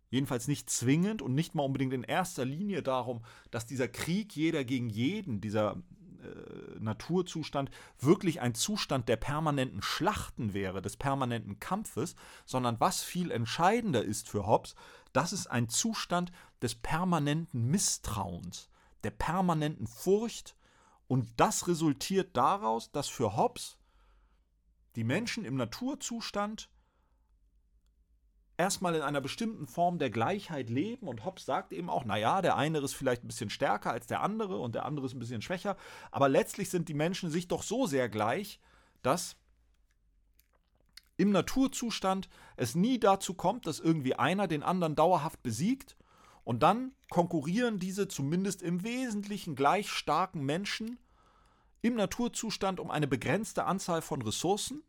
[0.10, 4.64] jedenfalls nicht zwingend und nicht mal unbedingt in erster Linie darum, dass dieser Krieg jeder
[4.64, 5.78] gegen jeden, dieser
[6.22, 13.32] äh, Naturzustand wirklich ein Zustand der permanenten Schlachten wäre, des permanenten Kampfes, sondern was viel
[13.32, 14.76] entscheidender ist für Hobbes,
[15.14, 18.70] das ist ein Zustand des permanenten Misstrauens,
[19.04, 20.56] der permanenten Furcht
[21.08, 23.78] und das resultiert daraus, dass für Hobbes
[24.96, 26.70] die Menschen im Naturzustand
[28.58, 31.08] erstmal in einer bestimmten Form der Gleichheit leben.
[31.08, 34.22] Und Hobbes sagt eben auch, naja, der eine ist vielleicht ein bisschen stärker als der
[34.22, 35.78] andere und der andere ist ein bisschen schwächer,
[36.12, 38.60] aber letztlich sind die Menschen sich doch so sehr gleich,
[39.04, 39.38] dass
[41.16, 45.97] im Naturzustand es nie dazu kommt, dass irgendwie einer den anderen dauerhaft besiegt
[46.48, 50.98] und dann konkurrieren diese zumindest im Wesentlichen gleich starken Menschen
[51.82, 54.82] im Naturzustand um eine begrenzte Anzahl von Ressourcen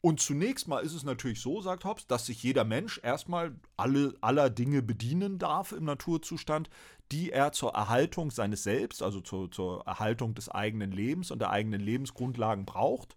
[0.00, 4.14] und zunächst mal ist es natürlich so, sagt Hobbes, dass sich jeder Mensch erstmal alle,
[4.22, 6.70] aller Dinge bedienen darf im Naturzustand,
[7.12, 11.50] die er zur Erhaltung seines Selbst, also zur, zur Erhaltung des eigenen Lebens und der
[11.50, 13.14] eigenen Lebensgrundlagen braucht.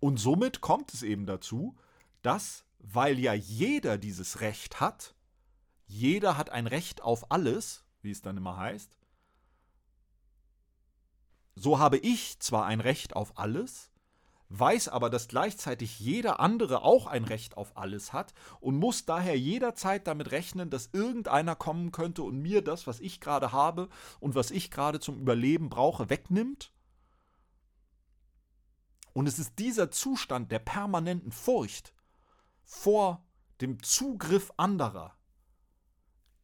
[0.00, 1.76] Und somit kommt es eben dazu,
[2.22, 5.16] dass, weil ja jeder dieses Recht hat,
[5.86, 8.96] jeder hat ein Recht auf alles, wie es dann immer heißt,
[11.56, 13.90] so habe ich zwar ein Recht auf alles,
[14.50, 19.36] weiß aber, dass gleichzeitig jeder andere auch ein Recht auf alles hat und muss daher
[19.36, 23.88] jederzeit damit rechnen, dass irgendeiner kommen könnte und mir das, was ich gerade habe
[24.20, 26.70] und was ich gerade zum Überleben brauche, wegnimmt.
[29.12, 31.95] Und es ist dieser Zustand der permanenten Furcht
[32.66, 33.24] vor
[33.60, 35.16] dem Zugriff anderer,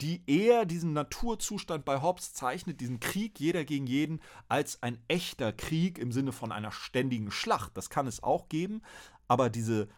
[0.00, 5.52] die eher diesen Naturzustand bei Hobbes zeichnet, diesen Krieg jeder gegen jeden, als ein echter
[5.52, 7.76] Krieg im Sinne von einer ständigen Schlacht.
[7.76, 8.82] Das kann es auch geben,
[9.28, 9.88] aber diese,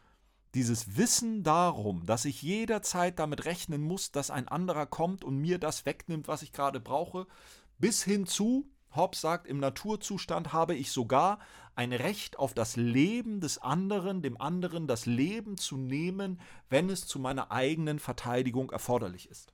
[0.55, 5.59] dieses Wissen darum, dass ich jederzeit damit rechnen muss, dass ein anderer kommt und mir
[5.59, 7.27] das wegnimmt, was ich gerade brauche,
[7.79, 11.39] bis hin zu, Hobbes sagt, im Naturzustand habe ich sogar
[11.75, 17.07] ein Recht auf das Leben des anderen, dem anderen das Leben zu nehmen, wenn es
[17.07, 19.53] zu meiner eigenen Verteidigung erforderlich ist.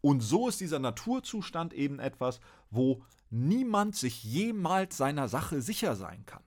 [0.00, 2.40] Und so ist dieser Naturzustand eben etwas,
[2.70, 6.42] wo niemand sich jemals seiner Sache sicher sein kann.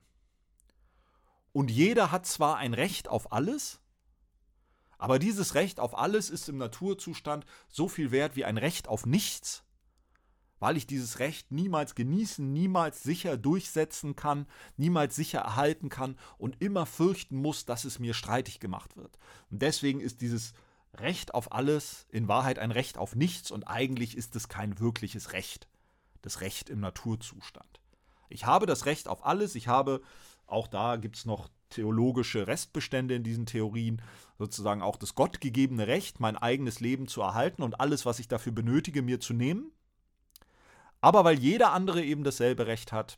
[1.53, 3.81] Und jeder hat zwar ein Recht auf alles,
[4.97, 9.05] aber dieses Recht auf alles ist im Naturzustand so viel wert wie ein Recht auf
[9.05, 9.63] nichts,
[10.61, 14.45] weil ich dieses Recht niemals genießen, niemals sicher durchsetzen kann,
[14.77, 19.17] niemals sicher erhalten kann und immer fürchten muss, dass es mir streitig gemacht wird.
[19.49, 20.53] Und deswegen ist dieses
[20.93, 25.33] Recht auf alles, in Wahrheit ein Recht auf nichts und eigentlich ist es kein wirkliches
[25.33, 25.67] Recht.
[26.21, 27.81] Das Recht im Naturzustand.
[28.29, 30.01] Ich habe das Recht auf alles, ich habe,
[30.45, 33.99] auch da gibt es noch theologische Restbestände in diesen Theorien,
[34.37, 38.51] sozusagen auch das gottgegebene Recht, mein eigenes Leben zu erhalten und alles, was ich dafür
[38.51, 39.71] benötige, mir zu nehmen.
[41.01, 43.17] Aber weil jeder andere eben dasselbe Recht hat,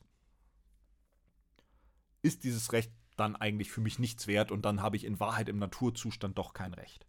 [2.22, 5.50] ist dieses Recht dann eigentlich für mich nichts wert und dann habe ich in Wahrheit
[5.50, 7.06] im Naturzustand doch kein Recht.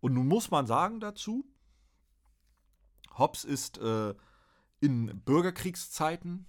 [0.00, 1.44] Und nun muss man sagen dazu,
[3.18, 4.14] Hobbes ist äh,
[4.80, 6.46] in Bürgerkriegszeiten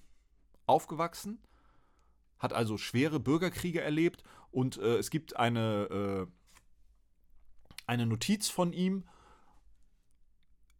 [0.67, 1.41] aufgewachsen,
[2.37, 6.27] hat also schwere Bürgerkriege erlebt und äh, es gibt eine, äh,
[7.87, 9.09] eine Notiz von ihm,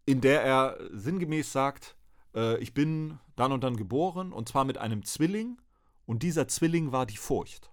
[0.06, 1.98] in der er sinngemäß sagt,
[2.36, 5.62] äh, ich bin dann und dann geboren und zwar mit einem Zwilling
[6.06, 7.72] und dieser Zwilling war die Furcht.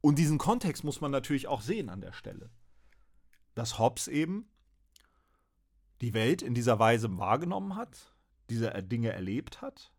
[0.00, 2.50] Und diesen Kontext muss man natürlich auch sehen an der Stelle.
[3.54, 4.48] Dass Hobbes eben
[6.00, 8.14] die Welt in dieser Weise wahrgenommen hat,
[8.48, 9.92] diese Dinge erlebt hat,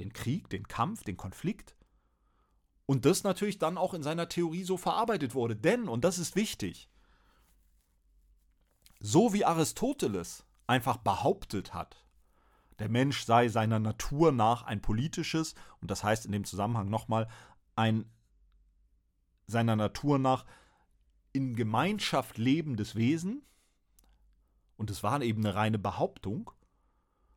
[0.00, 1.76] den Krieg, den Kampf, den Konflikt,
[2.86, 5.56] und das natürlich dann auch in seiner Theorie so verarbeitet wurde.
[5.56, 6.88] Denn, und das ist wichtig,
[9.00, 12.04] so wie Aristoteles einfach behauptet hat,
[12.78, 17.28] der Mensch sei seiner Natur nach ein politisches, und das heißt in dem Zusammenhang nochmal,
[17.74, 18.10] ein
[19.46, 20.44] seiner Natur nach
[21.32, 23.42] in Gemeinschaft lebendes Wesen,
[24.76, 26.50] und es war eben eine reine Behauptung,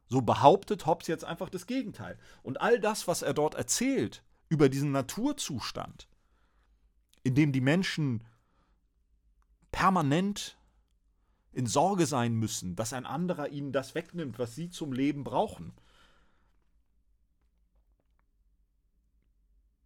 [0.08, 2.17] so behauptet Hobbes jetzt einfach das Gegenteil.
[2.41, 6.10] Und all das, was er dort erzählt über diesen Naturzustand,
[7.24, 8.26] in dem die Menschen
[9.72, 10.58] permanent
[11.51, 15.73] in Sorge sein müssen, dass ein anderer ihnen das wegnimmt, was sie zum Leben brauchen.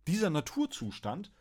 [0.08, 1.32] Dieser Naturzustand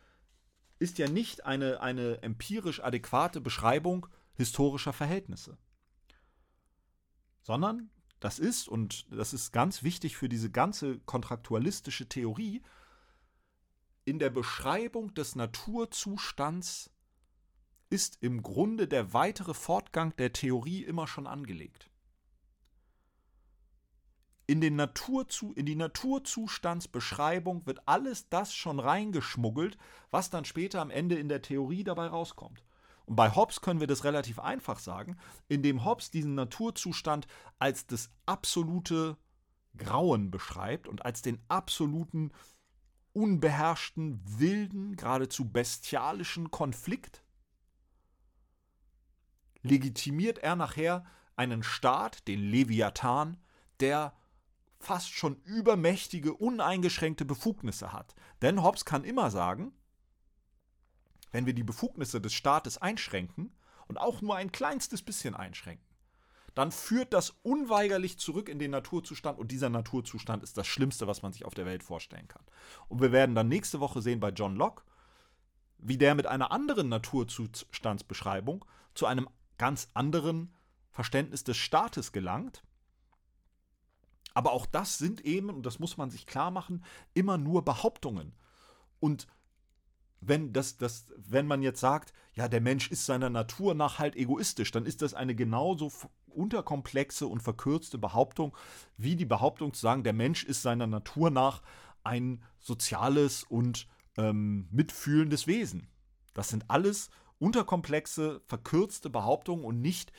[0.79, 5.57] ist ja nicht eine, eine empirisch adäquate Beschreibung historischer Verhältnisse,
[7.41, 12.63] sondern das ist, und das ist ganz wichtig für diese ganze kontraktualistische Theorie,
[14.05, 16.89] in der Beschreibung des Naturzustands
[17.93, 21.91] ist im Grunde der weitere Fortgang der Theorie immer schon angelegt.
[24.47, 29.77] In, den Naturzu in die Naturzustandsbeschreibung wird alles das schon reingeschmuggelt,
[30.09, 32.63] was dann später am Ende in der Theorie dabei rauskommt.
[33.05, 35.15] Und bei Hobbes können wir das relativ einfach sagen,
[35.47, 37.27] indem Hobbes diesen Naturzustand
[37.59, 39.17] als das absolute
[39.77, 42.31] Grauen beschreibt und als den absoluten,
[43.11, 47.22] unbeherrschten, wilden, geradezu bestialischen Konflikt,
[49.63, 53.37] legitimiert er nachher einen Staat, den Leviathan,
[53.79, 54.13] der
[54.79, 58.13] fast schon übermächtige, uneingeschränkte Befugnisse hat.
[58.41, 59.73] Denn Hobbes kann immer sagen,
[61.31, 63.55] wenn wir die Befugnisse des Staates einschränken
[63.87, 65.87] und auch nur ein kleinstes bisschen einschränken,
[66.53, 71.23] dann führt das unweigerlich zurück in den Naturzustand und dieser Naturzustand ist das Schlimmste, was
[71.23, 72.43] man sich auf der Welt vorstellen kann.
[72.89, 74.83] Und wir werden dann nächste Woche sehen bei John Locke,
[75.79, 79.27] wie der mit einer anderen Naturzustandsbeschreibung zu einem
[79.63, 80.53] ganz anderen
[80.91, 82.65] Verständnis des Staates gelangt.
[84.33, 88.33] Aber auch das sind eben, und das muss man sich klar machen, immer nur Behauptungen.
[88.99, 89.25] Und
[90.19, 94.17] wenn, das, das, wenn man jetzt sagt, ja, der Mensch ist seiner Natur nach halt
[94.17, 95.93] egoistisch, dann ist das eine genauso
[96.27, 98.53] unterkomplexe und verkürzte Behauptung,
[98.97, 101.61] wie die Behauptung zu sagen, der Mensch ist seiner Natur nach
[102.03, 105.87] ein soziales und ähm, mitfühlendes Wesen.
[106.33, 107.11] Das sind alles
[107.43, 110.13] unterkomplexe, verkürzte Behauptungen und nicht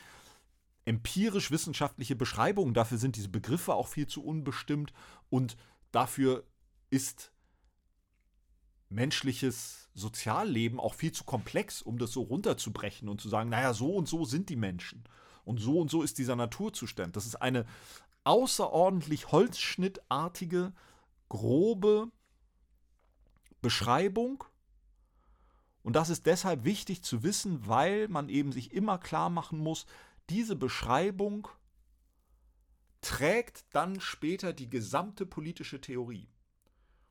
[0.85, 2.75] empirisch-wissenschaftliche Beschreibungen.
[2.75, 4.93] Dafür sind diese Begriffe auch viel zu unbestimmt
[5.31, 5.57] und
[5.91, 6.45] dafür
[6.91, 7.33] ist
[8.91, 13.95] menschliches Sozialleben auch viel zu komplex, um das so runterzubrechen und zu sagen, naja, so
[13.95, 15.05] und so sind die Menschen.
[15.45, 17.17] Und so und so ist dieser Naturzustand.
[17.17, 17.65] Das ist eine
[18.25, 20.73] außerordentlich holzschnittartige,
[21.29, 22.11] grobe
[23.63, 24.45] Beschreibung.
[25.85, 29.85] Und das ist deshalb wichtig zu wissen, weil man eben sich immer klar machen muss,
[30.31, 31.47] diese Beschreibung
[33.03, 36.27] trägt dann später die gesamte politische Theorie.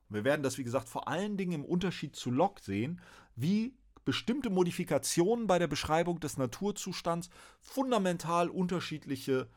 [0.10, 3.00] Wir werden das, wie gesagt, vor allen Dingen im Unterschied zu Locke sehen,
[3.36, 7.30] wie bestimmte Modifikationen bei der Beschreibung des Naturzustands
[7.62, 9.48] fundamental unterschiedliche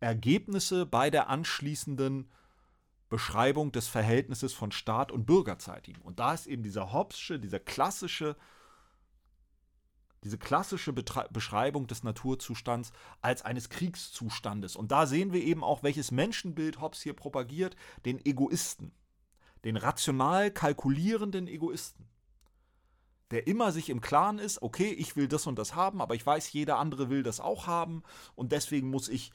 [0.00, 2.30] Ergebnisse bei der anschließenden
[3.16, 6.00] Beschreibung des Verhältnisses von Staat und Bürger zeitigen.
[6.02, 8.36] Und da ist eben dieser Hobbesche, dieser klassische,
[10.24, 14.76] diese klassische Betre Beschreibung des Naturzustands als eines Kriegszustandes.
[14.76, 18.92] Und da sehen wir eben auch, welches Menschenbild Hobbes hier propagiert, den Egoisten
[19.66, 22.06] den rational kalkulierenden Egoisten,
[23.32, 26.24] der immer sich im Klaren ist, okay, ich will das und das haben, aber ich
[26.24, 28.04] weiß, jeder andere will das auch haben
[28.36, 29.32] und deswegen muss ich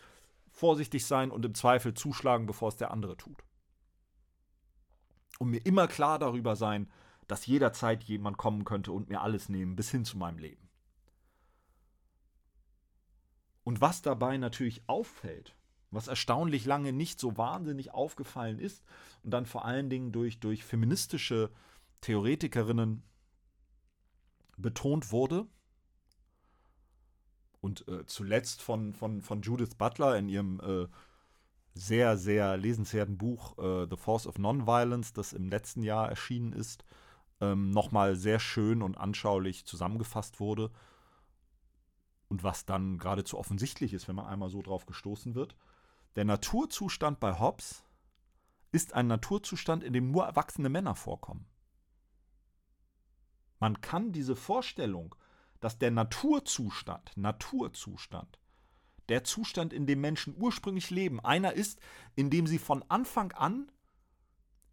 [0.50, 3.44] vorsichtig sein und im Zweifel zuschlagen, bevor es der andere tut.
[5.42, 6.88] Und mir immer klar darüber sein,
[7.26, 10.70] dass jederzeit jemand kommen könnte und mir alles nehmen, bis hin zu meinem Leben.
[13.64, 15.56] Und was dabei natürlich auffällt,
[15.90, 18.84] was erstaunlich lange nicht so wahnsinnig aufgefallen ist
[19.24, 21.50] und dann vor allen Dingen durch, durch feministische
[22.02, 23.02] Theoretikerinnen
[24.58, 25.48] betont wurde.
[27.62, 30.88] Und äh, zuletzt von, von, von Judith Butler in ihrem äh,
[31.74, 36.84] sehr, sehr lesenswerten Buch äh, The Force of Nonviolence, das im letzten Jahr erschienen ist,
[37.40, 40.72] ähm, nochmal sehr schön und anschaulich zusammengefasst wurde.
[42.28, 45.56] Und was dann geradezu offensichtlich ist, wenn man einmal so drauf gestoßen wird.
[46.16, 47.84] Der Naturzustand bei Hobbes
[48.72, 51.46] ist ein Naturzustand, in dem nur erwachsene Männer vorkommen.
[53.60, 55.16] Man kann diese Vorstellung,
[55.60, 58.40] dass der Naturzustand, Naturzustand,
[59.12, 61.80] der Zustand, in dem Menschen ursprünglich leben, einer ist,
[62.16, 63.72] in dem sie von Anfang an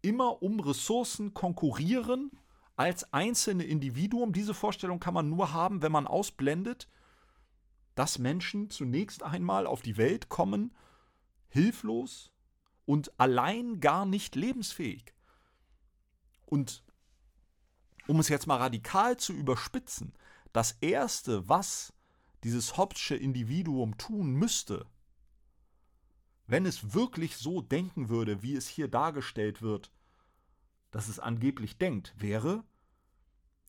[0.01, 2.31] immer um Ressourcen konkurrieren
[2.77, 4.31] als einzelne Individuum.
[4.31, 6.87] Diese Vorstellung kann man nur haben, wenn man ausblendet,
[7.95, 10.73] dass Menschen zunächst einmal auf die Welt kommen
[11.49, 12.31] hilflos
[12.85, 15.13] und allein gar nicht lebensfähig.
[16.45, 16.83] Und
[18.07, 20.13] um es jetzt mal radikal zu überspitzen,
[20.53, 21.93] das Erste, was
[22.43, 24.85] dieses Hobbesche Individuum tun müsste,
[26.47, 29.91] wenn es wirklich so denken würde, wie es hier dargestellt wird,
[30.91, 32.63] dass es angeblich denkt, wäre,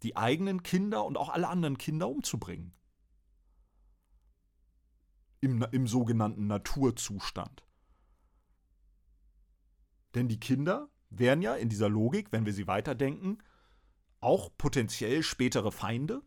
[0.02, 2.72] die eigenen Kinder und auch alle anderen Kinder umzubringen.
[5.40, 7.64] im, im sogenannten Naturzustand.
[10.14, 13.38] Denn die Kinder wären ja in dieser Logik, wenn wir sie weiterdenken,
[14.20, 16.22] auch potenziell spätere Feinde.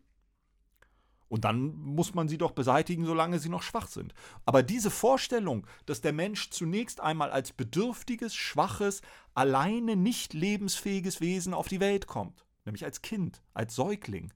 [1.34, 4.14] Und dann muss man sie doch beseitigen, solange sie noch schwach sind.
[4.44, 9.02] Aber diese Vorstellung, dass der Mensch zunächst einmal als bedürftiges, schwaches,
[9.34, 14.32] alleine nicht lebensfähiges Wesen auf die Welt kommt, nämlich als Kind, als Säugling,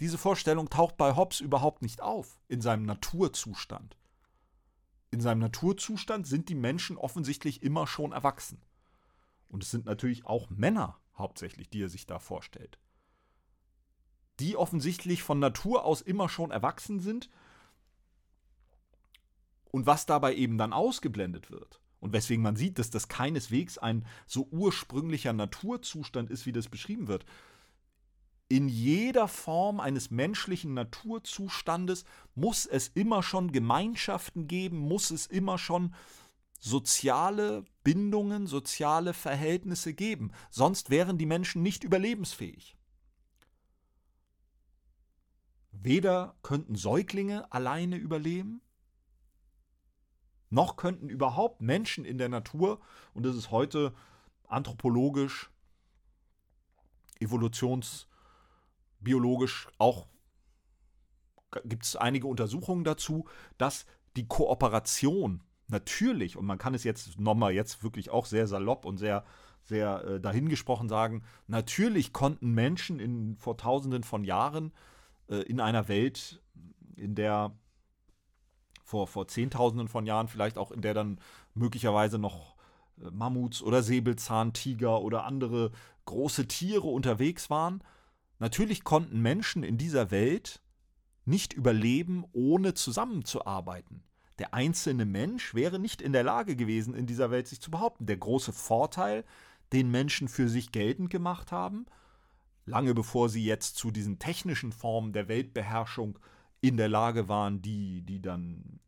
[0.00, 3.96] diese Vorstellung taucht bei Hobbes überhaupt nicht auf in seinem Naturzustand.
[5.12, 8.60] In seinem Naturzustand sind die Menschen offensichtlich immer schon erwachsen.
[9.50, 12.80] Und es sind natürlich auch Männer hauptsächlich, die er sich da vorstellt.
[14.40, 17.30] Die offensichtlich von Natur aus immer schon erwachsen sind.
[19.70, 21.80] Und was dabei eben dann ausgeblendet wird.
[22.00, 27.08] Und weswegen man sieht, dass das keineswegs ein so ursprünglicher Naturzustand ist, wie das beschrieben
[27.08, 27.24] wird,
[28.48, 35.58] in jeder Form eines menschlichen Naturzustandes muss es immer schon Gemeinschaften geben, muss es immer
[35.58, 35.94] schon
[36.60, 40.30] soziale Bindungen, soziale Verhältnisse geben.
[40.50, 42.75] Sonst wären die Menschen nicht überlebensfähig.
[45.82, 48.60] Weder könnten Säuglinge alleine überleben,
[50.50, 52.80] noch könnten überhaupt Menschen in der Natur,
[53.14, 53.94] und das ist heute
[54.46, 55.50] anthropologisch,
[57.20, 58.06] evolutions-
[59.00, 60.08] biologisch auch
[61.64, 67.52] gibt es einige Untersuchungen dazu, dass die Kooperation natürlich, und man kann es jetzt nochmal
[67.52, 69.24] jetzt wirklich auch sehr salopp und sehr,
[69.62, 74.72] sehr äh, dahingesprochen sagen, natürlich konnten Menschen in, vor tausenden von Jahren
[75.28, 76.42] äh, in einer Welt,
[76.96, 77.56] in der
[78.84, 81.20] vor, vor zehntausenden von Jahren vielleicht auch, in der dann
[81.54, 82.56] möglicherweise noch
[83.00, 85.72] äh, Mammuts oder Säbelzahntiger oder andere
[86.04, 87.82] große Tiere unterwegs waren,
[88.38, 90.60] Natürlich konnten Menschen in dieser Welt
[91.24, 94.02] nicht überleben, ohne zusammenzuarbeiten.
[94.38, 98.06] Der einzelne Mensch wäre nicht in der Lage gewesen, in dieser Welt sich zu behaupten.
[98.06, 99.24] Der große Vorteil,
[99.72, 101.86] den Menschen für sich geltend gemacht haben,
[102.66, 106.18] lange bevor sie jetzt zu diesen technischen Formen der Weltbeherrschung
[106.60, 108.80] in der Lage waren, die, die dann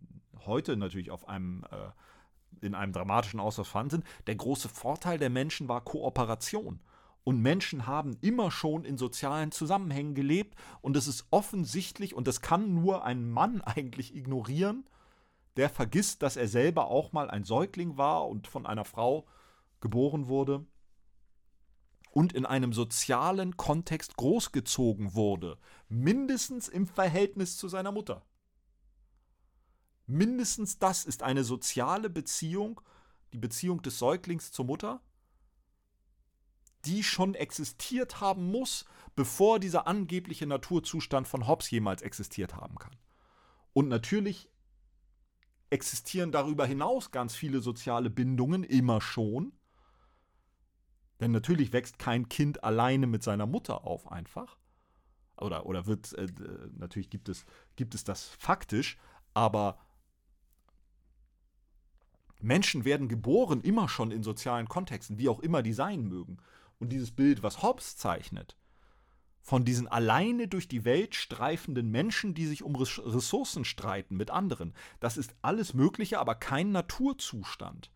[0.45, 5.68] heute natürlich auf einem, äh, in einem dramatischen Ausmaß sind, der große Vorteil der Menschen
[5.68, 6.81] war Kooperation.
[7.22, 10.59] Und Menschen haben immer schon in sozialen Zusammenhängen gelebt.
[10.81, 14.89] Und es ist offensichtlich, und das kann nur ein Mann eigentlich ignorieren,
[15.57, 19.26] der vergisst, dass er selber auch mal ein Säugling war und von einer Frau
[19.81, 20.64] geboren wurde
[22.11, 28.25] und in einem sozialen Kontext großgezogen wurde, mindestens im Verhältnis zu seiner Mutter.
[30.07, 32.81] Mindestens das ist eine soziale Beziehung,
[33.33, 35.03] die Beziehung des Säuglings zur Mutter,
[36.85, 38.87] die schon existiert haben muss,
[39.17, 42.97] bevor dieser angebliche Naturzustand von Hobbes jemals existiert haben kann.
[43.73, 44.49] Und natürlich
[45.71, 49.53] existieren darüber hinaus ganz viele soziale Bindungen immer schon.
[51.21, 54.57] Denn natürlich wächst kein Kind alleine mit seiner Mutter auf einfach.
[55.41, 56.29] Oder, oder wird, äh,
[56.77, 57.45] natürlich gibt es,
[57.77, 58.99] gibt es das faktisch,
[59.35, 59.79] aber
[62.41, 66.39] Menschen werden geboren immer schon in sozialen Kontexten, wie auch immer die sein mögen.
[66.79, 68.57] Und dieses Bild, was Hobbes zeichnet,
[69.41, 74.75] von diesen alleine durch die Welt streifenden Menschen, die sich um Ressourcen streiten mit anderen,
[75.01, 77.91] das ist alles Mögliche, aber kein Naturzustand.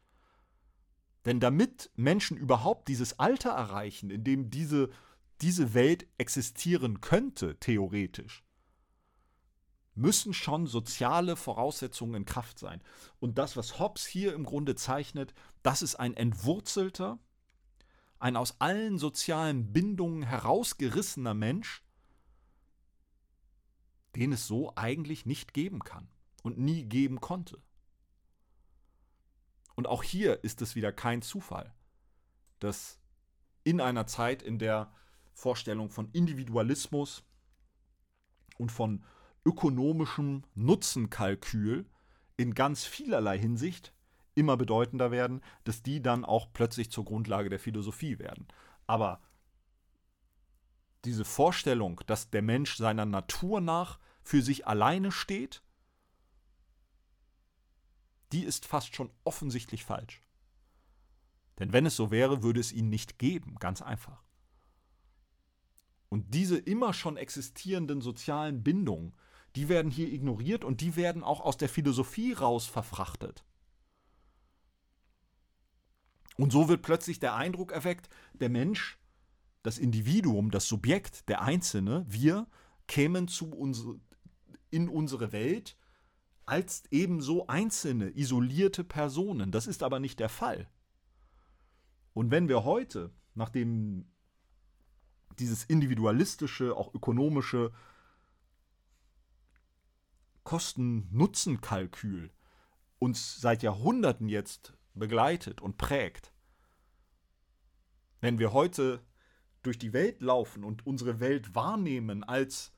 [1.24, 4.90] Denn damit Menschen überhaupt dieses Alter erreichen, in dem diese,
[5.40, 8.44] diese Welt existieren könnte, theoretisch,
[9.94, 12.82] müssen schon soziale Voraussetzungen in Kraft sein.
[13.20, 17.18] Und das, was Hobbes hier im Grunde zeichnet, das ist ein entwurzelter,
[18.18, 21.82] ein aus allen sozialen Bindungen herausgerissener Mensch,
[24.16, 26.08] den es so eigentlich nicht geben kann
[26.42, 27.62] und nie geben konnte.
[29.74, 31.72] Und auch hier ist es wieder kein Zufall,
[32.58, 32.98] dass
[33.64, 34.92] in einer Zeit, in der
[35.32, 37.24] Vorstellung von Individualismus
[38.58, 39.04] und von
[39.44, 41.86] ökonomischem Nutzenkalkül
[42.36, 43.92] in ganz vielerlei Hinsicht
[44.34, 48.46] immer bedeutender werden, dass die dann auch plötzlich zur Grundlage der Philosophie werden.
[48.86, 49.20] Aber
[51.04, 55.62] diese Vorstellung, dass der Mensch seiner Natur nach für sich alleine steht,
[58.32, 60.22] die ist fast schon offensichtlich falsch.
[61.58, 64.22] Denn wenn es so wäre, würde es ihn nicht geben, ganz einfach.
[66.08, 69.14] Und diese immer schon existierenden sozialen Bindungen,
[69.56, 73.44] die werden hier ignoriert und die werden auch aus der Philosophie raus verfrachtet.
[76.36, 78.98] Und so wird plötzlich der Eindruck erweckt, der Mensch,
[79.62, 82.46] das Individuum, das Subjekt, der Einzelne, wir
[82.88, 83.84] kämen zu uns,
[84.70, 85.76] in unsere Welt
[86.46, 89.52] als ebenso einzelne, isolierte Personen.
[89.52, 90.68] Das ist aber nicht der Fall.
[92.14, 94.06] Und wenn wir heute, nachdem
[95.38, 97.72] dieses individualistische, auch ökonomische
[100.44, 102.30] Kosten-Nutzen-Kalkül
[102.98, 106.32] uns seit Jahrhunderten jetzt begleitet und prägt,
[108.20, 109.04] wenn wir heute
[109.62, 112.71] durch die Welt laufen und unsere Welt wahrnehmen als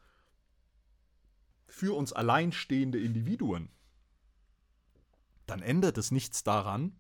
[1.67, 3.71] für uns alleinstehende Individuen,
[5.47, 6.97] dann ändert es nichts daran,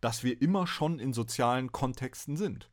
[0.00, 2.70] dass wir immer schon in sozialen Kontexten sind.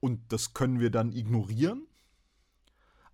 [0.00, 1.86] Und das können wir dann ignorieren.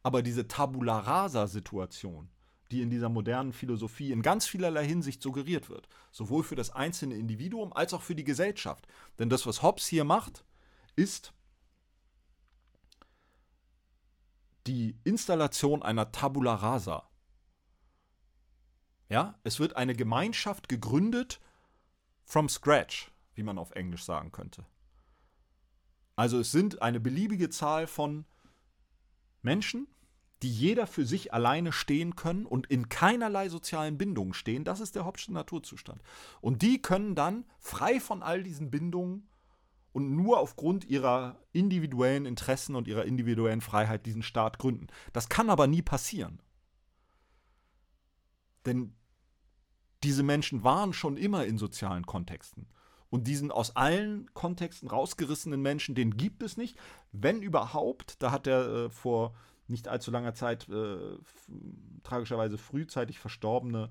[0.02, 2.30] Aber diese Tabula rasa-Situation,
[2.70, 7.16] die in dieser modernen Philosophie in ganz vielerlei Hinsicht suggeriert wird, sowohl für das einzelne
[7.16, 8.86] Individuum als auch für die Gesellschaft.
[9.18, 10.44] Denn das, was Hobbes hier macht,
[10.96, 11.34] ist
[14.68, 17.08] die Installation einer Tabula rasa.
[19.08, 21.40] Ja, es wird eine Gemeinschaft gegründet
[22.24, 24.66] from scratch, wie man auf Englisch sagen könnte.
[26.16, 28.26] Also es sind eine beliebige Zahl von
[29.40, 29.86] Menschen,
[30.42, 34.64] die jeder für sich alleine stehen können und in keinerlei sozialen Bindungen stehen.
[34.64, 36.02] Das ist der Hobbesche Naturzustand.
[36.42, 39.28] Und die können dann frei von all diesen Bindungen
[39.92, 44.88] und nur aufgrund ihrer individuellen Interessen und ihrer individuellen Freiheit diesen Staat gründen.
[45.12, 46.40] Das kann aber nie passieren.
[48.66, 48.94] Denn
[50.02, 52.66] diese Menschen waren schon immer in sozialen Kontexten.
[53.10, 56.78] Und diesen aus allen Kontexten rausgerissenen Menschen, den gibt es nicht.
[57.10, 59.34] Wenn überhaupt, da hat er äh, vor
[59.66, 60.96] nicht allzu langer Zeit äh,
[62.02, 63.90] tragischerweise frühzeitig verstorbene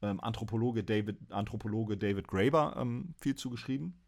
[0.00, 4.00] ähm, Anthropologe, David, Anthropologe David Graeber ähm, viel zugeschrieben.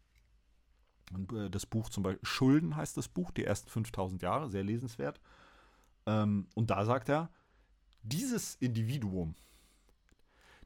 [1.11, 5.19] Äh, das Buch zum Beispiel Schulden heißt das Buch, die ersten 5000 Jahre, sehr lesenswert.
[6.05, 7.29] Ähm, und da sagt er,
[8.03, 9.35] dieses Individuum,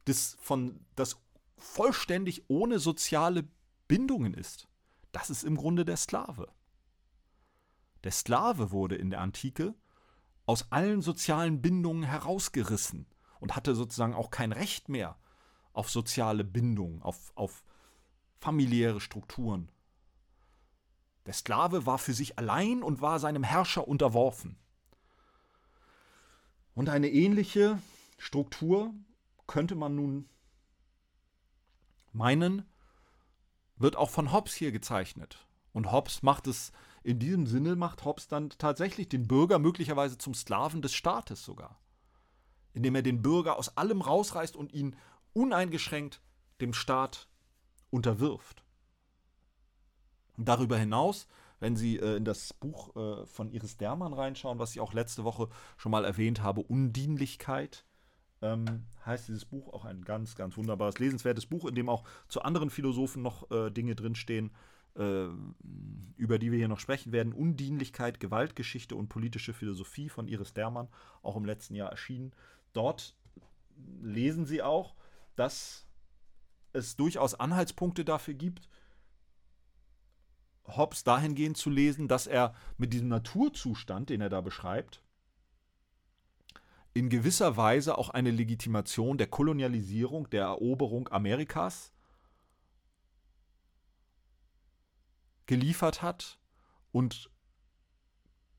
[0.06, 1.18] das, von, das
[1.58, 3.48] vollständig ohne soziale
[3.88, 4.68] Bindungen ist,
[5.12, 6.48] das ist im Grunde der Sklave.
[8.04, 9.76] Der Sklave wurde in der Antike
[10.46, 13.08] aus allen sozialen Bindungen herausgerissen
[13.40, 15.18] und hatte sozusagen auch kein Recht mehr
[15.74, 17.64] auf soziale Bindungen, auf, auf
[18.40, 19.72] familiäre Strukturen.
[21.26, 24.57] Der Sklave war für sich allein und war seinem Herrscher unterworfen.
[26.74, 27.80] Und eine ähnliche
[28.17, 28.93] Struktur
[29.47, 30.30] könnte man nun
[32.13, 32.65] meinen,
[33.76, 35.45] wird auch von Hobbes hier gezeichnet.
[35.74, 36.72] Und Hobbes macht es,
[37.03, 41.80] in diesem Sinne macht Hobbes dann tatsächlich den Bürger möglicherweise zum Sklaven des Staates sogar.
[42.74, 44.95] Indem er den Bürger aus allem rausreißt und ihn
[45.34, 46.22] uneingeschränkt
[46.61, 47.28] dem Staat
[47.89, 48.63] unterwirft.
[50.46, 51.28] Darüber hinaus,
[51.60, 55.24] wenn Sie äh, in das Buch äh, von Iris Dermann reinschauen, was ich auch letzte
[55.24, 57.86] Woche schon mal erwähnt habe, Undienlichkeit,
[58.42, 62.42] ähm, heißt dieses Buch auch ein ganz, ganz wunderbares, lesenswertes Buch, in dem auch zu
[62.42, 64.52] anderen Philosophen noch äh, Dinge drinstehen,
[64.96, 65.26] äh,
[66.16, 67.34] über die wir hier noch sprechen werden.
[67.34, 70.88] Undienlichkeit, Gewaltgeschichte und politische Philosophie von Iris Dermann,
[71.22, 72.32] auch im letzten Jahr erschienen.
[72.72, 73.16] Dort
[74.02, 74.96] lesen Sie auch,
[75.36, 75.86] dass
[76.72, 78.70] es durchaus Anhaltspunkte dafür gibt,
[80.76, 85.01] Hobbes dahingehend zu lesen, dass er mit diesem Naturzustand, den er da beschreibt,
[86.93, 91.93] in gewisser Weise auch eine Legitimation der Kolonialisierung, der Eroberung Amerikas
[95.45, 96.39] geliefert hat
[96.91, 97.30] und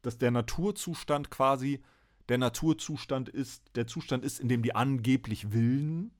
[0.02, 1.82] dass der Naturzustand quasi
[2.28, 6.12] der Naturzustand ist, der Zustand ist, in dem die angeblich Wilden,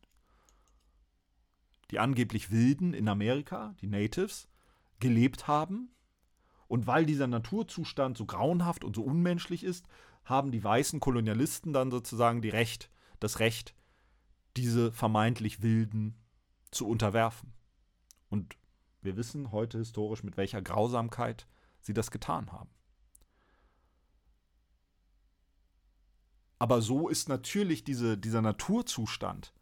[1.90, 4.49] die angeblich Wilden in Amerika, die Natives,
[5.00, 5.90] gelebt haben.
[6.68, 9.86] Und weil dieser Naturzustand so grauenhaft und so unmenschlich ist,
[10.24, 13.74] haben die weißen Kolonialisten dann sozusagen die Recht, das Recht,
[14.56, 16.16] diese vermeintlich Wilden
[16.70, 17.52] zu unterwerfen.
[18.28, 18.56] Und
[19.02, 21.48] wir wissen heute historisch, mit welcher Grausamkeit
[21.80, 22.70] sie das getan haben.
[26.58, 29.54] Aber so ist natürlich diese, dieser Naturzustand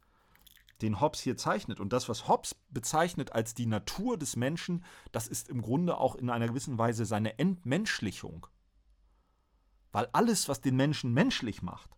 [0.82, 1.80] den Hobbes hier zeichnet.
[1.80, 6.14] Und das, was Hobbes bezeichnet als die Natur des Menschen, das ist im Grunde auch
[6.14, 8.46] in einer gewissen Weise seine Entmenschlichung.
[9.92, 11.90] Weil alles, was den Menschen menschlich macht,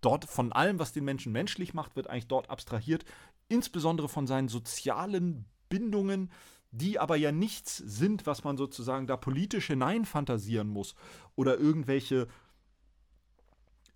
[0.00, 3.04] dort von allem, was den Menschen menschlich macht, wird eigentlich dort abstrahiert,
[3.48, 6.30] insbesondere von seinen sozialen Bindungen,
[6.70, 10.94] die aber ja nichts sind, was man sozusagen da politisch hineinfantasieren muss
[11.34, 12.28] oder irgendwelche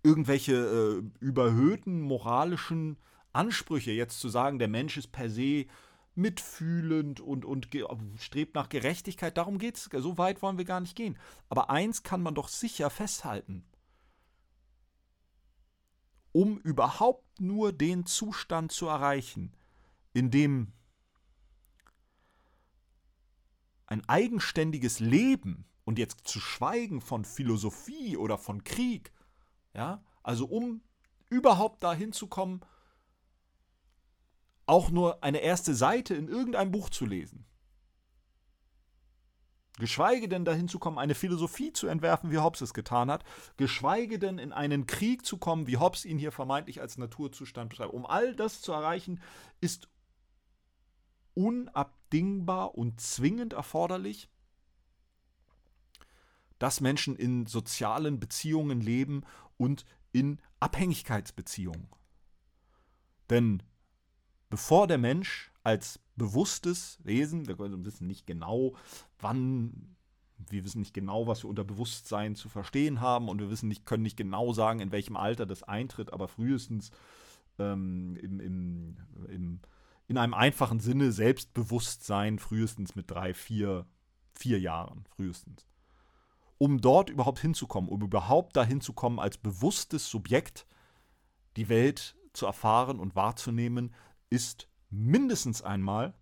[0.03, 2.97] irgendwelche äh, überhöhten moralischen
[3.33, 5.65] Ansprüche, jetzt zu sagen, der Mensch ist per se
[6.15, 7.69] mitfühlend und, und
[8.17, 11.17] strebt nach Gerechtigkeit, darum geht es, so weit wollen wir gar nicht gehen.
[11.49, 13.63] Aber eins kann man doch sicher festhalten.
[16.31, 19.53] um überhaupt nur den Zustand zu erreichen,
[20.13, 20.73] in dem
[23.85, 29.11] ein eigenständiges Leben und jetzt zu schweigen von Philosophie oder von Krieg,
[29.73, 30.81] ja, also um
[31.29, 32.61] überhaupt dahin zu kommen,
[34.65, 37.45] auch nur eine erste Seite in irgendeinem Buch zu lesen.
[39.77, 43.23] Geschweige denn dahin zu kommen, eine Philosophie zu entwerfen, wie Hobbes es getan hat,
[43.57, 47.93] geschweige denn in einen Krieg zu kommen, wie Hobbes ihn hier vermeintlich als Naturzustand beschreibt.
[47.93, 49.21] Um all das zu erreichen,
[49.59, 49.89] ist
[51.33, 54.29] unabdingbar und zwingend erforderlich,
[56.59, 59.23] dass Menschen in sozialen Beziehungen leben
[59.61, 61.87] und in Abhängigkeitsbeziehungen.
[63.29, 63.61] Denn
[64.49, 68.75] bevor der Mensch als bewusstes Wesen, wir wissen nicht genau,
[69.19, 69.95] wann,
[70.49, 73.85] wir wissen nicht genau, was wir unter Bewusstsein zu verstehen haben und wir wissen nicht,
[73.85, 76.89] können nicht genau sagen, in welchem Alter das eintritt, aber frühestens
[77.59, 78.97] ähm, im, im,
[79.29, 79.59] im,
[80.07, 83.85] in einem einfachen Sinne Selbstbewusstsein, frühestens mit drei, vier,
[84.33, 85.70] vier Jahren, frühestens
[86.61, 90.67] um dort überhaupt hinzukommen, um überhaupt dahin zu kommen, als bewusstes Subjekt
[91.57, 93.95] die Welt zu erfahren und wahrzunehmen,
[94.29, 96.13] ist mindestens einmal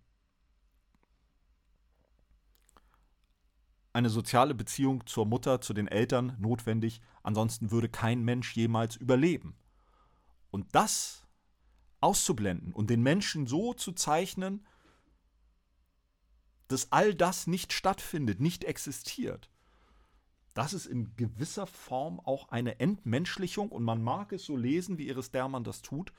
[3.92, 9.58] eine soziale Beziehung zur Mutter, zu den Eltern notwendig, ansonsten würde kein Mensch jemals überleben.
[10.50, 11.26] Und das
[12.00, 14.66] auszublenden und den Menschen so zu zeichnen,
[16.68, 19.50] dass all das nicht stattfindet, nicht existiert,
[20.60, 25.08] das ist in gewisser Form auch eine Entmenschlichung und man mag es so lesen, wie
[25.08, 26.12] Iris Dermann das tut,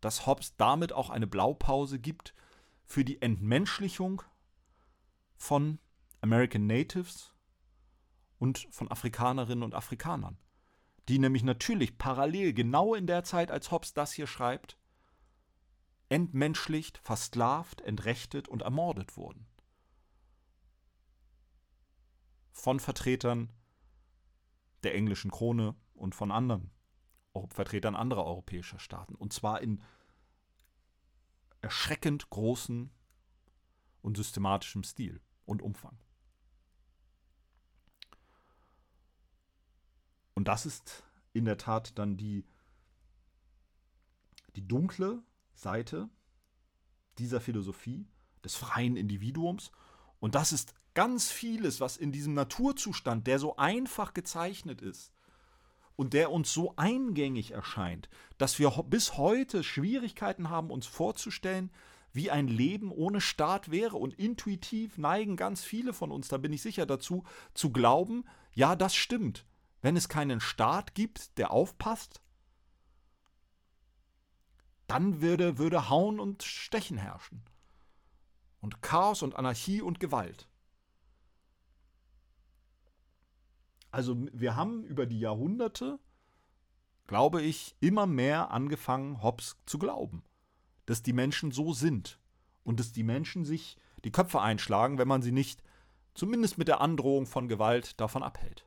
[0.00, 2.32] dass Hobbes damit auch eine Blaupause gibt
[2.84, 4.22] für die Entmenschlichung
[5.34, 5.80] von
[6.20, 7.34] American Natives
[8.38, 10.38] und von Afrikanerinnen und Afrikanern,
[11.08, 14.78] die nämlich natürlich parallel genau in der Zeit, als Hobbes das hier schreibt,
[16.08, 19.44] entmenschlicht, versklavt, entrechtet und ermordet wurden.
[22.52, 23.52] Von Vertretern
[24.82, 26.70] der englischen Krone und von anderen
[27.48, 29.14] Vertretern anderer europäischer Staaten.
[29.14, 29.82] Und zwar in
[31.60, 32.90] erschreckend großen
[34.02, 35.98] und systematischem Stil und Umfang.
[40.34, 42.44] Und das ist in der Tat dann die,
[44.56, 45.22] die dunkle
[45.54, 46.10] Seite
[47.18, 48.08] dieser Philosophie
[48.44, 49.70] des freien Individuums.
[50.18, 55.12] Und das ist ganz vieles, was in diesem Naturzustand, der so einfach gezeichnet ist
[55.96, 61.70] und der uns so eingängig erscheint, dass wir bis heute Schwierigkeiten haben, uns vorzustellen,
[62.12, 63.96] wie ein Leben ohne Staat wäre.
[63.96, 67.24] Und intuitiv neigen ganz viele von uns, da bin ich sicher dazu,
[67.54, 69.46] zu glauben, ja, das stimmt.
[69.80, 72.20] Wenn es keinen Staat gibt, der aufpasst,
[74.86, 77.42] dann würde, würde Hauen und Stechen herrschen.
[78.60, 80.48] Und Chaos und Anarchie und Gewalt.
[83.92, 86.00] Also wir haben über die Jahrhunderte,
[87.06, 90.24] glaube ich, immer mehr angefangen, Hobbes zu glauben.
[90.86, 92.18] Dass die Menschen so sind
[92.64, 95.62] und dass die Menschen sich die Köpfe einschlagen, wenn man sie nicht,
[96.14, 98.66] zumindest mit der Androhung von Gewalt, davon abhält.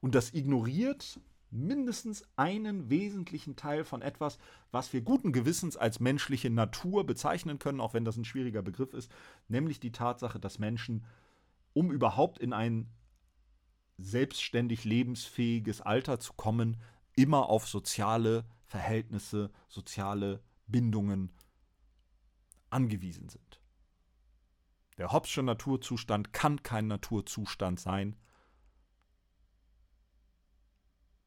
[0.00, 4.38] Und das ignoriert mindestens einen wesentlichen Teil von etwas,
[4.70, 8.92] was wir guten Gewissens als menschliche Natur bezeichnen können, auch wenn das ein schwieriger Begriff
[8.92, 9.10] ist,
[9.48, 11.04] nämlich die Tatsache, dass Menschen
[11.74, 12.88] um überhaupt in ein
[13.98, 16.80] selbstständig lebensfähiges Alter zu kommen,
[17.14, 21.32] immer auf soziale Verhältnisse, soziale Bindungen
[22.70, 23.60] angewiesen sind.
[24.98, 28.16] Der Hobbesche Naturzustand kann kein Naturzustand sein,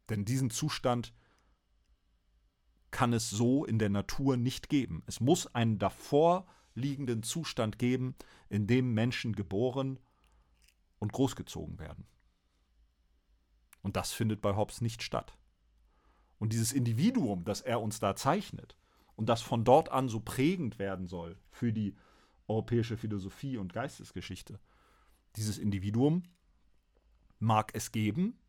[0.09, 1.13] denn diesen Zustand
[2.91, 5.03] kann es so in der Natur nicht geben.
[5.05, 8.15] Es muss einen davor liegenden Zustand geben,
[8.49, 9.99] in dem Menschen geboren
[10.99, 12.05] und großgezogen werden.
[13.81, 15.37] Und das findet bei Hobbes nicht statt.
[16.39, 18.75] Und dieses Individuum, das er uns da zeichnet
[19.15, 21.95] und das von dort an so prägend werden soll für die
[22.47, 24.59] europäische Philosophie und Geistesgeschichte,
[25.35, 26.23] dieses Individuum
[27.39, 28.39] mag es geben,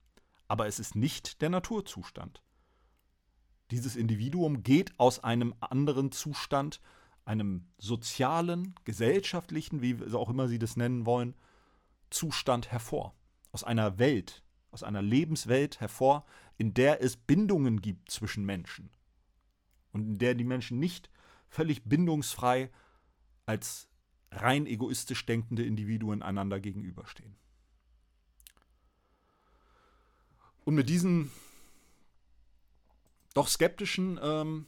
[0.47, 2.43] aber es ist nicht der Naturzustand.
[3.71, 6.81] Dieses Individuum geht aus einem anderen Zustand,
[7.25, 11.35] einem sozialen, gesellschaftlichen, wie auch immer Sie das nennen wollen,
[12.11, 13.15] Zustand hervor,
[13.53, 18.91] aus einer Welt, aus einer Lebenswelt hervor, in der es Bindungen gibt zwischen Menschen
[19.93, 21.11] und in der die Menschen nicht
[21.49, 22.71] völlig bindungsfrei
[23.47, 23.89] als
[24.31, 27.37] rein egoistisch denkende Individuen einander gegenüberstehen.
[30.65, 31.31] Und mit diesen
[33.33, 34.67] doch skeptischen ähm,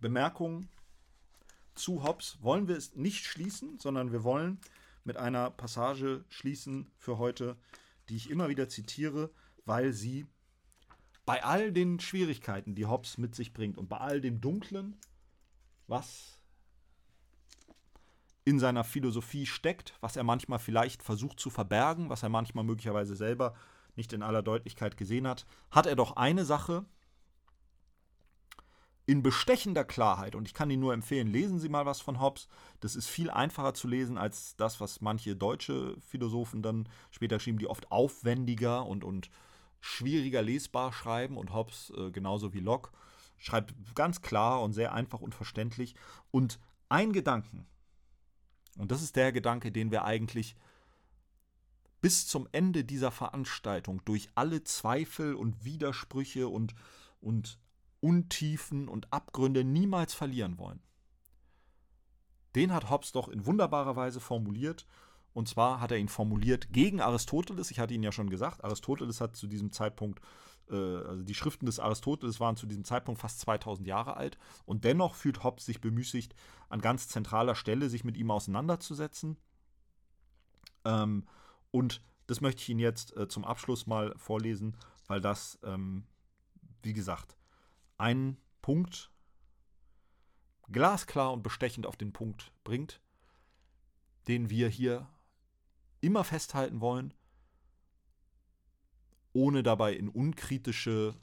[0.00, 0.68] Bemerkungen
[1.74, 4.60] zu Hobbes wollen wir es nicht schließen, sondern wir wollen
[5.08, 7.56] mit einer Passage schließen für heute,
[8.08, 9.30] die ich immer wieder zitiere,
[9.64, 10.26] weil sie
[11.24, 14.96] bei all den Schwierigkeiten, die Hobbes mit sich bringt und bei all dem Dunklen,
[15.86, 16.38] was
[18.44, 23.16] in seiner Philosophie steckt, was er manchmal vielleicht versucht zu verbergen, was er manchmal möglicherweise
[23.16, 23.54] selber
[23.96, 26.84] nicht in aller Deutlichkeit gesehen hat, hat er doch eine Sache
[29.08, 32.46] in bestechender Klarheit, und ich kann Ihnen nur empfehlen, lesen Sie mal was von Hobbes.
[32.80, 37.58] Das ist viel einfacher zu lesen als das, was manche deutsche Philosophen dann später schrieben,
[37.58, 39.30] die oft aufwendiger und, und
[39.80, 41.38] schwieriger lesbar schreiben.
[41.38, 42.90] Und Hobbes, äh, genauso wie Locke,
[43.38, 45.94] schreibt ganz klar und sehr einfach und verständlich.
[46.30, 47.66] Und ein Gedanken,
[48.76, 50.54] und das ist der Gedanke, den wir eigentlich
[52.02, 56.74] bis zum Ende dieser Veranstaltung durch alle Zweifel und Widersprüche und,
[57.22, 57.58] und
[58.00, 60.80] Untiefen und Abgründe niemals verlieren wollen.
[62.54, 64.86] Den hat Hobbes doch in wunderbarer Weise formuliert.
[65.32, 67.70] Und zwar hat er ihn formuliert gegen Aristoteles.
[67.70, 70.20] Ich hatte Ihnen ja schon gesagt, Aristoteles hat zu diesem Zeitpunkt,
[70.70, 74.38] äh, also die Schriften des Aristoteles waren zu diesem Zeitpunkt fast 2000 Jahre alt.
[74.64, 76.34] Und dennoch fühlt Hobbes sich bemüßigt,
[76.68, 79.36] an ganz zentraler Stelle sich mit ihm auseinanderzusetzen.
[80.84, 81.24] Ähm,
[81.70, 84.76] und das möchte ich Ihnen jetzt äh, zum Abschluss mal vorlesen,
[85.06, 86.04] weil das, ähm,
[86.82, 87.36] wie gesagt,
[87.98, 89.10] einen Punkt
[90.70, 93.00] glasklar und bestechend auf den Punkt bringt,
[94.28, 95.08] den wir hier
[96.00, 97.14] immer festhalten wollen,
[99.32, 101.14] ohne dabei in unkritische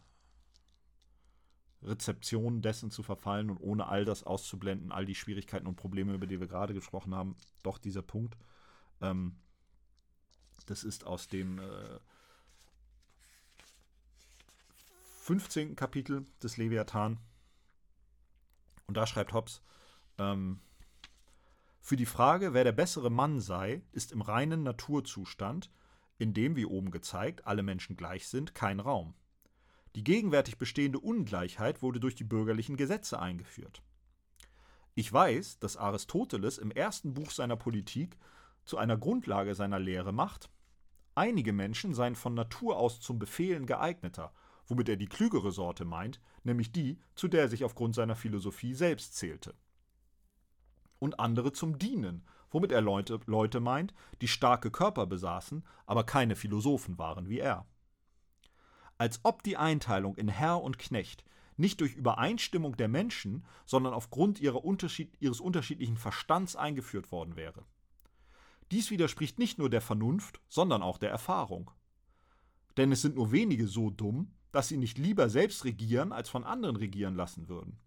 [1.82, 6.28] Rezeption dessen zu verfallen und ohne all das auszublenden, all die Schwierigkeiten und Probleme, über
[6.28, 8.38] die wir gerade gesprochen haben, doch dieser Punkt.
[9.02, 9.38] Ähm,
[10.66, 12.00] das ist aus dem äh,
[15.26, 15.76] 15.
[15.76, 17.18] Kapitel des Leviathan.
[18.86, 19.64] Und da schreibt Hobbes,
[20.20, 20.60] ähm,
[21.82, 25.72] für die Frage, wer der bessere Mann sei, ist im reinen Naturzustand,
[26.20, 29.16] in dem, wie oben gezeigt, alle Menschen gleich sind, kein Raum.
[29.96, 33.82] Die gegenwärtig bestehende Ungleichheit wurde durch die bürgerlichen Gesetze eingeführt.
[34.94, 38.16] Ich weiß, dass Aristoteles im ersten Buch seiner Politik
[38.64, 40.52] zu einer Grundlage seiner Lehre macht,
[41.16, 44.32] einige Menschen seien von Natur aus zum Befehlen geeigneter
[44.68, 48.74] womit er die klügere Sorte meint, nämlich die, zu der er sich aufgrund seiner Philosophie
[48.74, 49.56] selbst zählte.
[51.00, 56.36] Und andere zum Dienen, womit er Leute, Leute meint, die starke Körper besaßen, aber keine
[56.36, 57.66] Philosophen waren wie er.
[58.98, 61.26] Als ob die Einteilung in Herr und Knecht
[61.58, 67.66] nicht durch Übereinstimmung der Menschen, sondern aufgrund Unterschied, ihres unterschiedlichen Verstands eingeführt worden wäre.
[68.72, 71.72] Dies widerspricht nicht nur der Vernunft, sondern auch der Erfahrung.
[72.78, 76.46] Denn es sind nur wenige so dumm, dass sie nicht lieber selbst regieren, als von
[76.46, 77.78] anderen regieren lassen würden.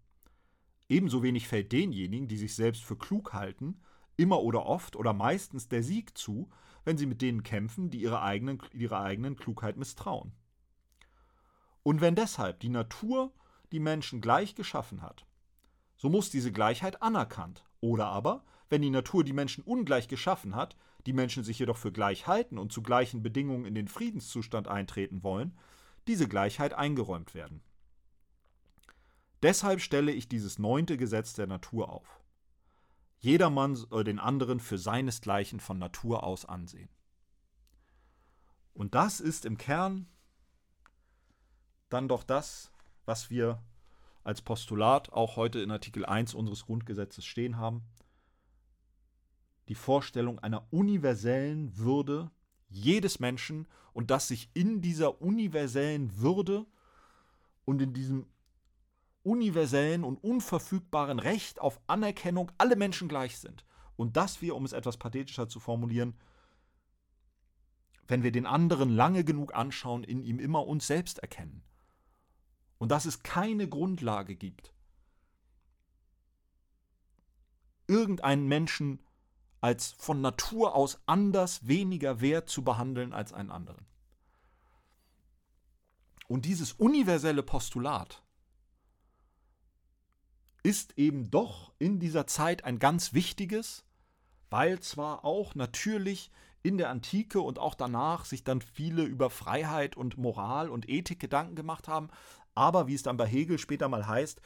[0.87, 3.81] Ebenso wenig fällt denjenigen, die sich selbst für klug halten,
[4.17, 6.47] immer oder oft oder meistens der Sieg zu,
[6.85, 10.31] wenn sie mit denen kämpfen, die ihre eigenen, ihrer eigenen Klugheit misstrauen.
[11.81, 13.33] Und wenn deshalb die Natur
[13.71, 15.25] die Menschen gleich geschaffen hat,
[15.97, 17.65] so muss diese Gleichheit anerkannt.
[17.81, 21.91] Oder aber, wenn die Natur die Menschen ungleich geschaffen hat, die Menschen sich jedoch für
[21.91, 25.57] gleich halten und zu gleichen Bedingungen in den Friedenszustand eintreten wollen,
[26.07, 27.61] diese Gleichheit eingeräumt werden.
[29.41, 32.19] Deshalb stelle ich dieses neunte Gesetz der Natur auf.
[33.19, 36.89] Jedermann soll den anderen für seinesgleichen von Natur aus ansehen.
[38.73, 40.07] Und das ist im Kern
[41.89, 42.71] dann doch das,
[43.05, 43.61] was wir
[44.23, 47.83] als Postulat auch heute in Artikel 1 unseres Grundgesetzes stehen haben.
[49.67, 52.31] Die Vorstellung einer universellen Würde
[52.69, 56.65] jedes Menschen und dass sich in dieser universellen Würde
[57.65, 58.27] und in diesem
[59.23, 63.65] universellen und unverfügbaren Recht auf Anerkennung alle Menschen gleich sind.
[63.95, 66.15] Und dass wir, um es etwas pathetischer zu formulieren,
[68.07, 71.63] wenn wir den anderen lange genug anschauen, in ihm immer uns selbst erkennen.
[72.77, 74.73] Und dass es keine Grundlage gibt,
[77.87, 78.99] irgendeinen Menschen
[79.61, 83.85] als von Natur aus anders, weniger wert zu behandeln als einen anderen.
[86.27, 88.21] Und dieses universelle Postulat
[90.63, 93.85] ist eben doch in dieser Zeit ein ganz wichtiges,
[94.49, 96.31] weil zwar auch natürlich
[96.61, 101.19] in der Antike und auch danach sich dann viele über Freiheit und Moral und Ethik
[101.19, 102.09] Gedanken gemacht haben,
[102.53, 104.41] aber wie es dann bei Hegel später mal heißt,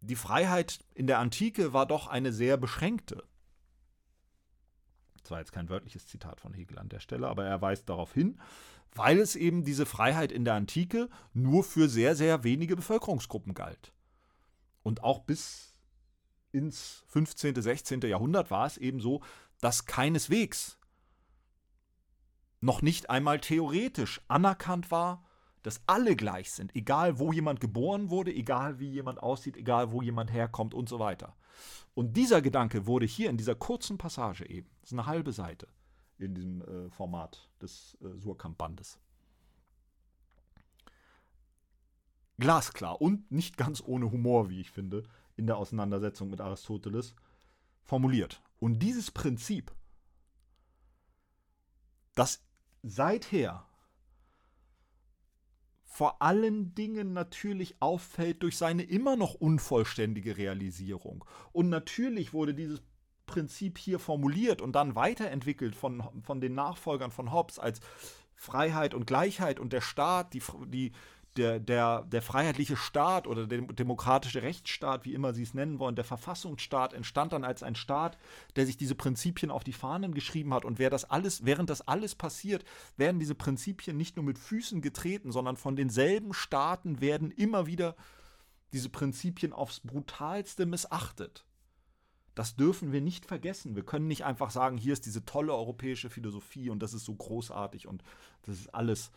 [0.00, 3.24] die Freiheit in der Antike war doch eine sehr beschränkte.
[5.30, 8.12] Das war jetzt kein wörtliches Zitat von Hegel an der Stelle, aber er weist darauf
[8.12, 8.40] hin,
[8.96, 13.92] weil es eben diese Freiheit in der Antike nur für sehr, sehr wenige Bevölkerungsgruppen galt.
[14.82, 15.78] Und auch bis
[16.50, 18.00] ins 15., 16.
[18.00, 19.22] Jahrhundert war es eben so,
[19.60, 20.80] dass keineswegs
[22.60, 25.24] noch nicht einmal theoretisch anerkannt war,
[25.62, 30.02] dass alle gleich sind, egal wo jemand geboren wurde, egal wie jemand aussieht, egal wo
[30.02, 31.36] jemand herkommt und so weiter.
[31.94, 35.68] Und dieser Gedanke wurde hier in dieser kurzen Passage eben, das ist eine halbe Seite
[36.18, 38.98] in diesem äh, Format des äh, Surkamp-Bandes.
[42.38, 45.02] Glasklar und nicht ganz ohne Humor, wie ich finde,
[45.36, 47.14] in der Auseinandersetzung mit Aristoteles
[47.82, 48.42] formuliert.
[48.58, 49.72] Und dieses Prinzip,
[52.14, 52.42] das
[52.82, 53.66] seither
[55.92, 61.24] vor allen Dingen natürlich auffällt durch seine immer noch unvollständige Realisierung.
[61.52, 62.80] Und natürlich wurde dieses
[63.26, 67.80] Prinzip hier formuliert und dann weiterentwickelt von, von den Nachfolgern von Hobbes als
[68.36, 70.92] Freiheit und Gleichheit und der Staat, die, die,
[71.36, 75.94] der, der, der freiheitliche Staat oder der demokratische Rechtsstaat, wie immer Sie es nennen wollen,
[75.94, 78.18] der Verfassungsstaat entstand dann als ein Staat,
[78.56, 80.64] der sich diese Prinzipien auf die Fahnen geschrieben hat.
[80.64, 82.64] Und wer das alles, während das alles passiert,
[82.96, 87.94] werden diese Prinzipien nicht nur mit Füßen getreten, sondern von denselben Staaten werden immer wieder
[88.72, 91.44] diese Prinzipien aufs brutalste missachtet.
[92.34, 93.76] Das dürfen wir nicht vergessen.
[93.76, 97.14] Wir können nicht einfach sagen, hier ist diese tolle europäische Philosophie und das ist so
[97.14, 98.02] großartig und
[98.42, 99.10] das ist alles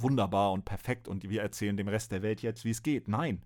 [0.00, 3.08] wunderbar und perfekt und wir erzählen dem Rest der Welt jetzt, wie es geht.
[3.08, 3.44] Nein.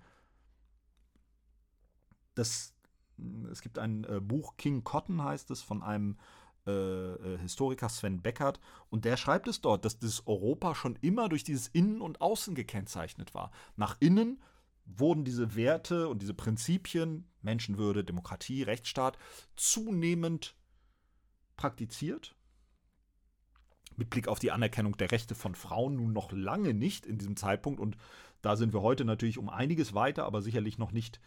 [2.34, 2.74] Das,
[3.50, 6.16] es gibt ein äh, Buch, King Cotton heißt es, von einem
[6.66, 11.28] äh, äh, Historiker Sven Beckert und der schreibt es dort, dass das Europa schon immer
[11.28, 13.50] durch dieses Innen und Außen gekennzeichnet war.
[13.76, 14.42] Nach innen
[14.84, 19.18] wurden diese Werte und diese Prinzipien, Menschenwürde, Demokratie, Rechtsstaat,
[19.56, 20.56] zunehmend
[21.56, 22.37] praktiziert
[23.98, 27.36] mit Blick auf die Anerkennung der Rechte von Frauen nun noch lange nicht in diesem
[27.36, 27.80] Zeitpunkt.
[27.80, 27.96] Und
[28.40, 31.20] da sind wir heute natürlich um einiges weiter, aber sicherlich noch nicht,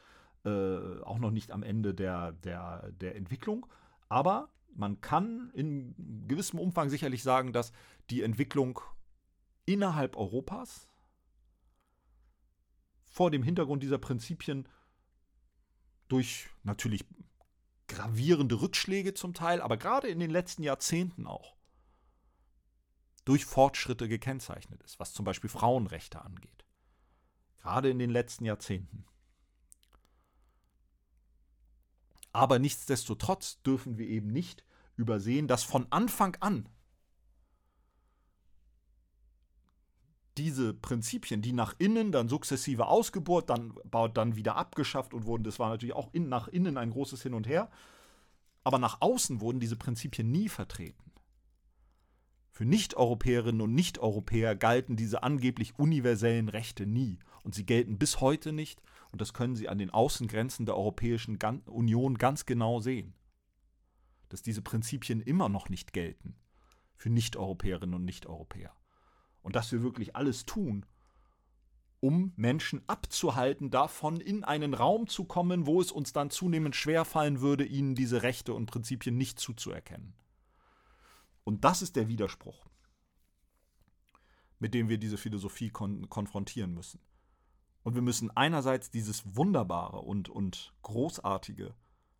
[0.45, 3.67] äh, auch noch nicht am Ende der, der, der Entwicklung.
[4.07, 7.74] Aber man kann in gewissem Umfang sicherlich sagen, dass
[8.09, 8.80] die Entwicklung
[9.65, 10.88] innerhalb Europas
[13.05, 14.67] vor dem Hintergrund dieser Prinzipien
[16.07, 17.05] durch natürlich
[17.89, 21.57] gravierende Rückschläge zum Teil, aber gerade in den letzten Jahrzehnten auch
[23.26, 26.65] durch Fortschritte gekennzeichnet ist, was zum Beispiel Frauenrechte angeht.
[27.59, 29.05] Gerade in den letzten Jahrzehnten.
[32.34, 34.63] Aber nichtsdestotrotz dürfen wir eben nicht
[34.95, 36.67] übersehen, dass von Anfang an
[40.38, 43.74] diese Prinzipien, die nach innen dann sukzessive ausgeburt, dann,
[44.13, 47.34] dann wieder abgeschafft und wurden, das war natürlich auch in, nach innen ein großes Hin
[47.34, 47.69] und Her,
[48.63, 51.11] aber nach außen wurden diese Prinzipien nie vertreten.
[52.52, 57.18] Für Nicht-Europäerinnen und Nicht-Europäer galten diese angeblich universellen Rechte nie.
[57.43, 58.82] Und sie gelten bis heute nicht.
[59.12, 63.14] Und das können Sie an den Außengrenzen der Europäischen Union ganz genau sehen,
[64.30, 66.36] dass diese Prinzipien immer noch nicht gelten
[66.95, 68.76] für Nicht-Europäerinnen und Nicht-Europäer.
[69.41, 70.86] Und dass wir wirklich alles tun,
[71.99, 77.41] um Menschen abzuhalten, davon in einen Raum zu kommen, wo es uns dann zunehmend schwerfallen
[77.41, 80.14] würde, ihnen diese Rechte und Prinzipien nicht zuzuerkennen.
[81.44, 82.66] Und das ist der Widerspruch,
[84.60, 87.00] mit dem wir diese Philosophie kon konfrontieren müssen.
[87.84, 91.74] Und wir müssen einerseits dieses Wunderbare und, und Großartige,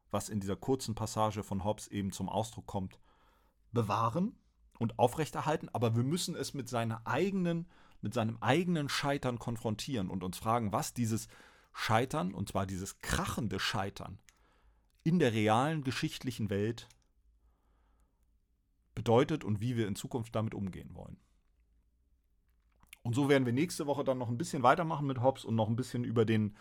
[0.10, 3.00] was in dieser kurzen Passage von Hobbes eben zum Ausdruck kommt,
[3.72, 4.36] bewahren
[4.80, 7.68] und aufrechterhalten, aber wir müssen es mit seiner eigenen,
[8.02, 11.28] mit seinem eigenen Scheitern konfrontieren und uns fragen, was dieses
[11.72, 14.20] Scheitern, und zwar dieses krachende Scheitern
[15.04, 16.90] in der realen geschichtlichen Welt
[18.96, 21.18] bedeutet und wie wir in Zukunft damit umgehen wollen.
[23.04, 25.68] Und so werden wir nächste Woche dann noch ein bisschen weitermachen mit Hobbes und noch
[25.68, 26.56] ein bisschen über den,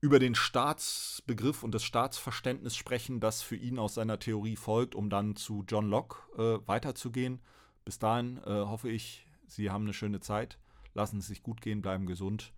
[0.00, 5.10] über den Staatsbegriff und das Staatsverständnis sprechen, das für ihn aus seiner Theorie folgt, um
[5.10, 7.40] dann zu John Locke äh, weiterzugehen.
[7.84, 10.58] Bis dahin äh, hoffe ich, Sie haben eine schöne Zeit.
[10.94, 12.52] Lassen Sie es sich gut gehen, bleiben gesund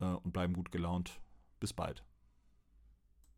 [0.00, 1.20] äh, und bleiben gut gelaunt.
[1.60, 2.04] Bis bald.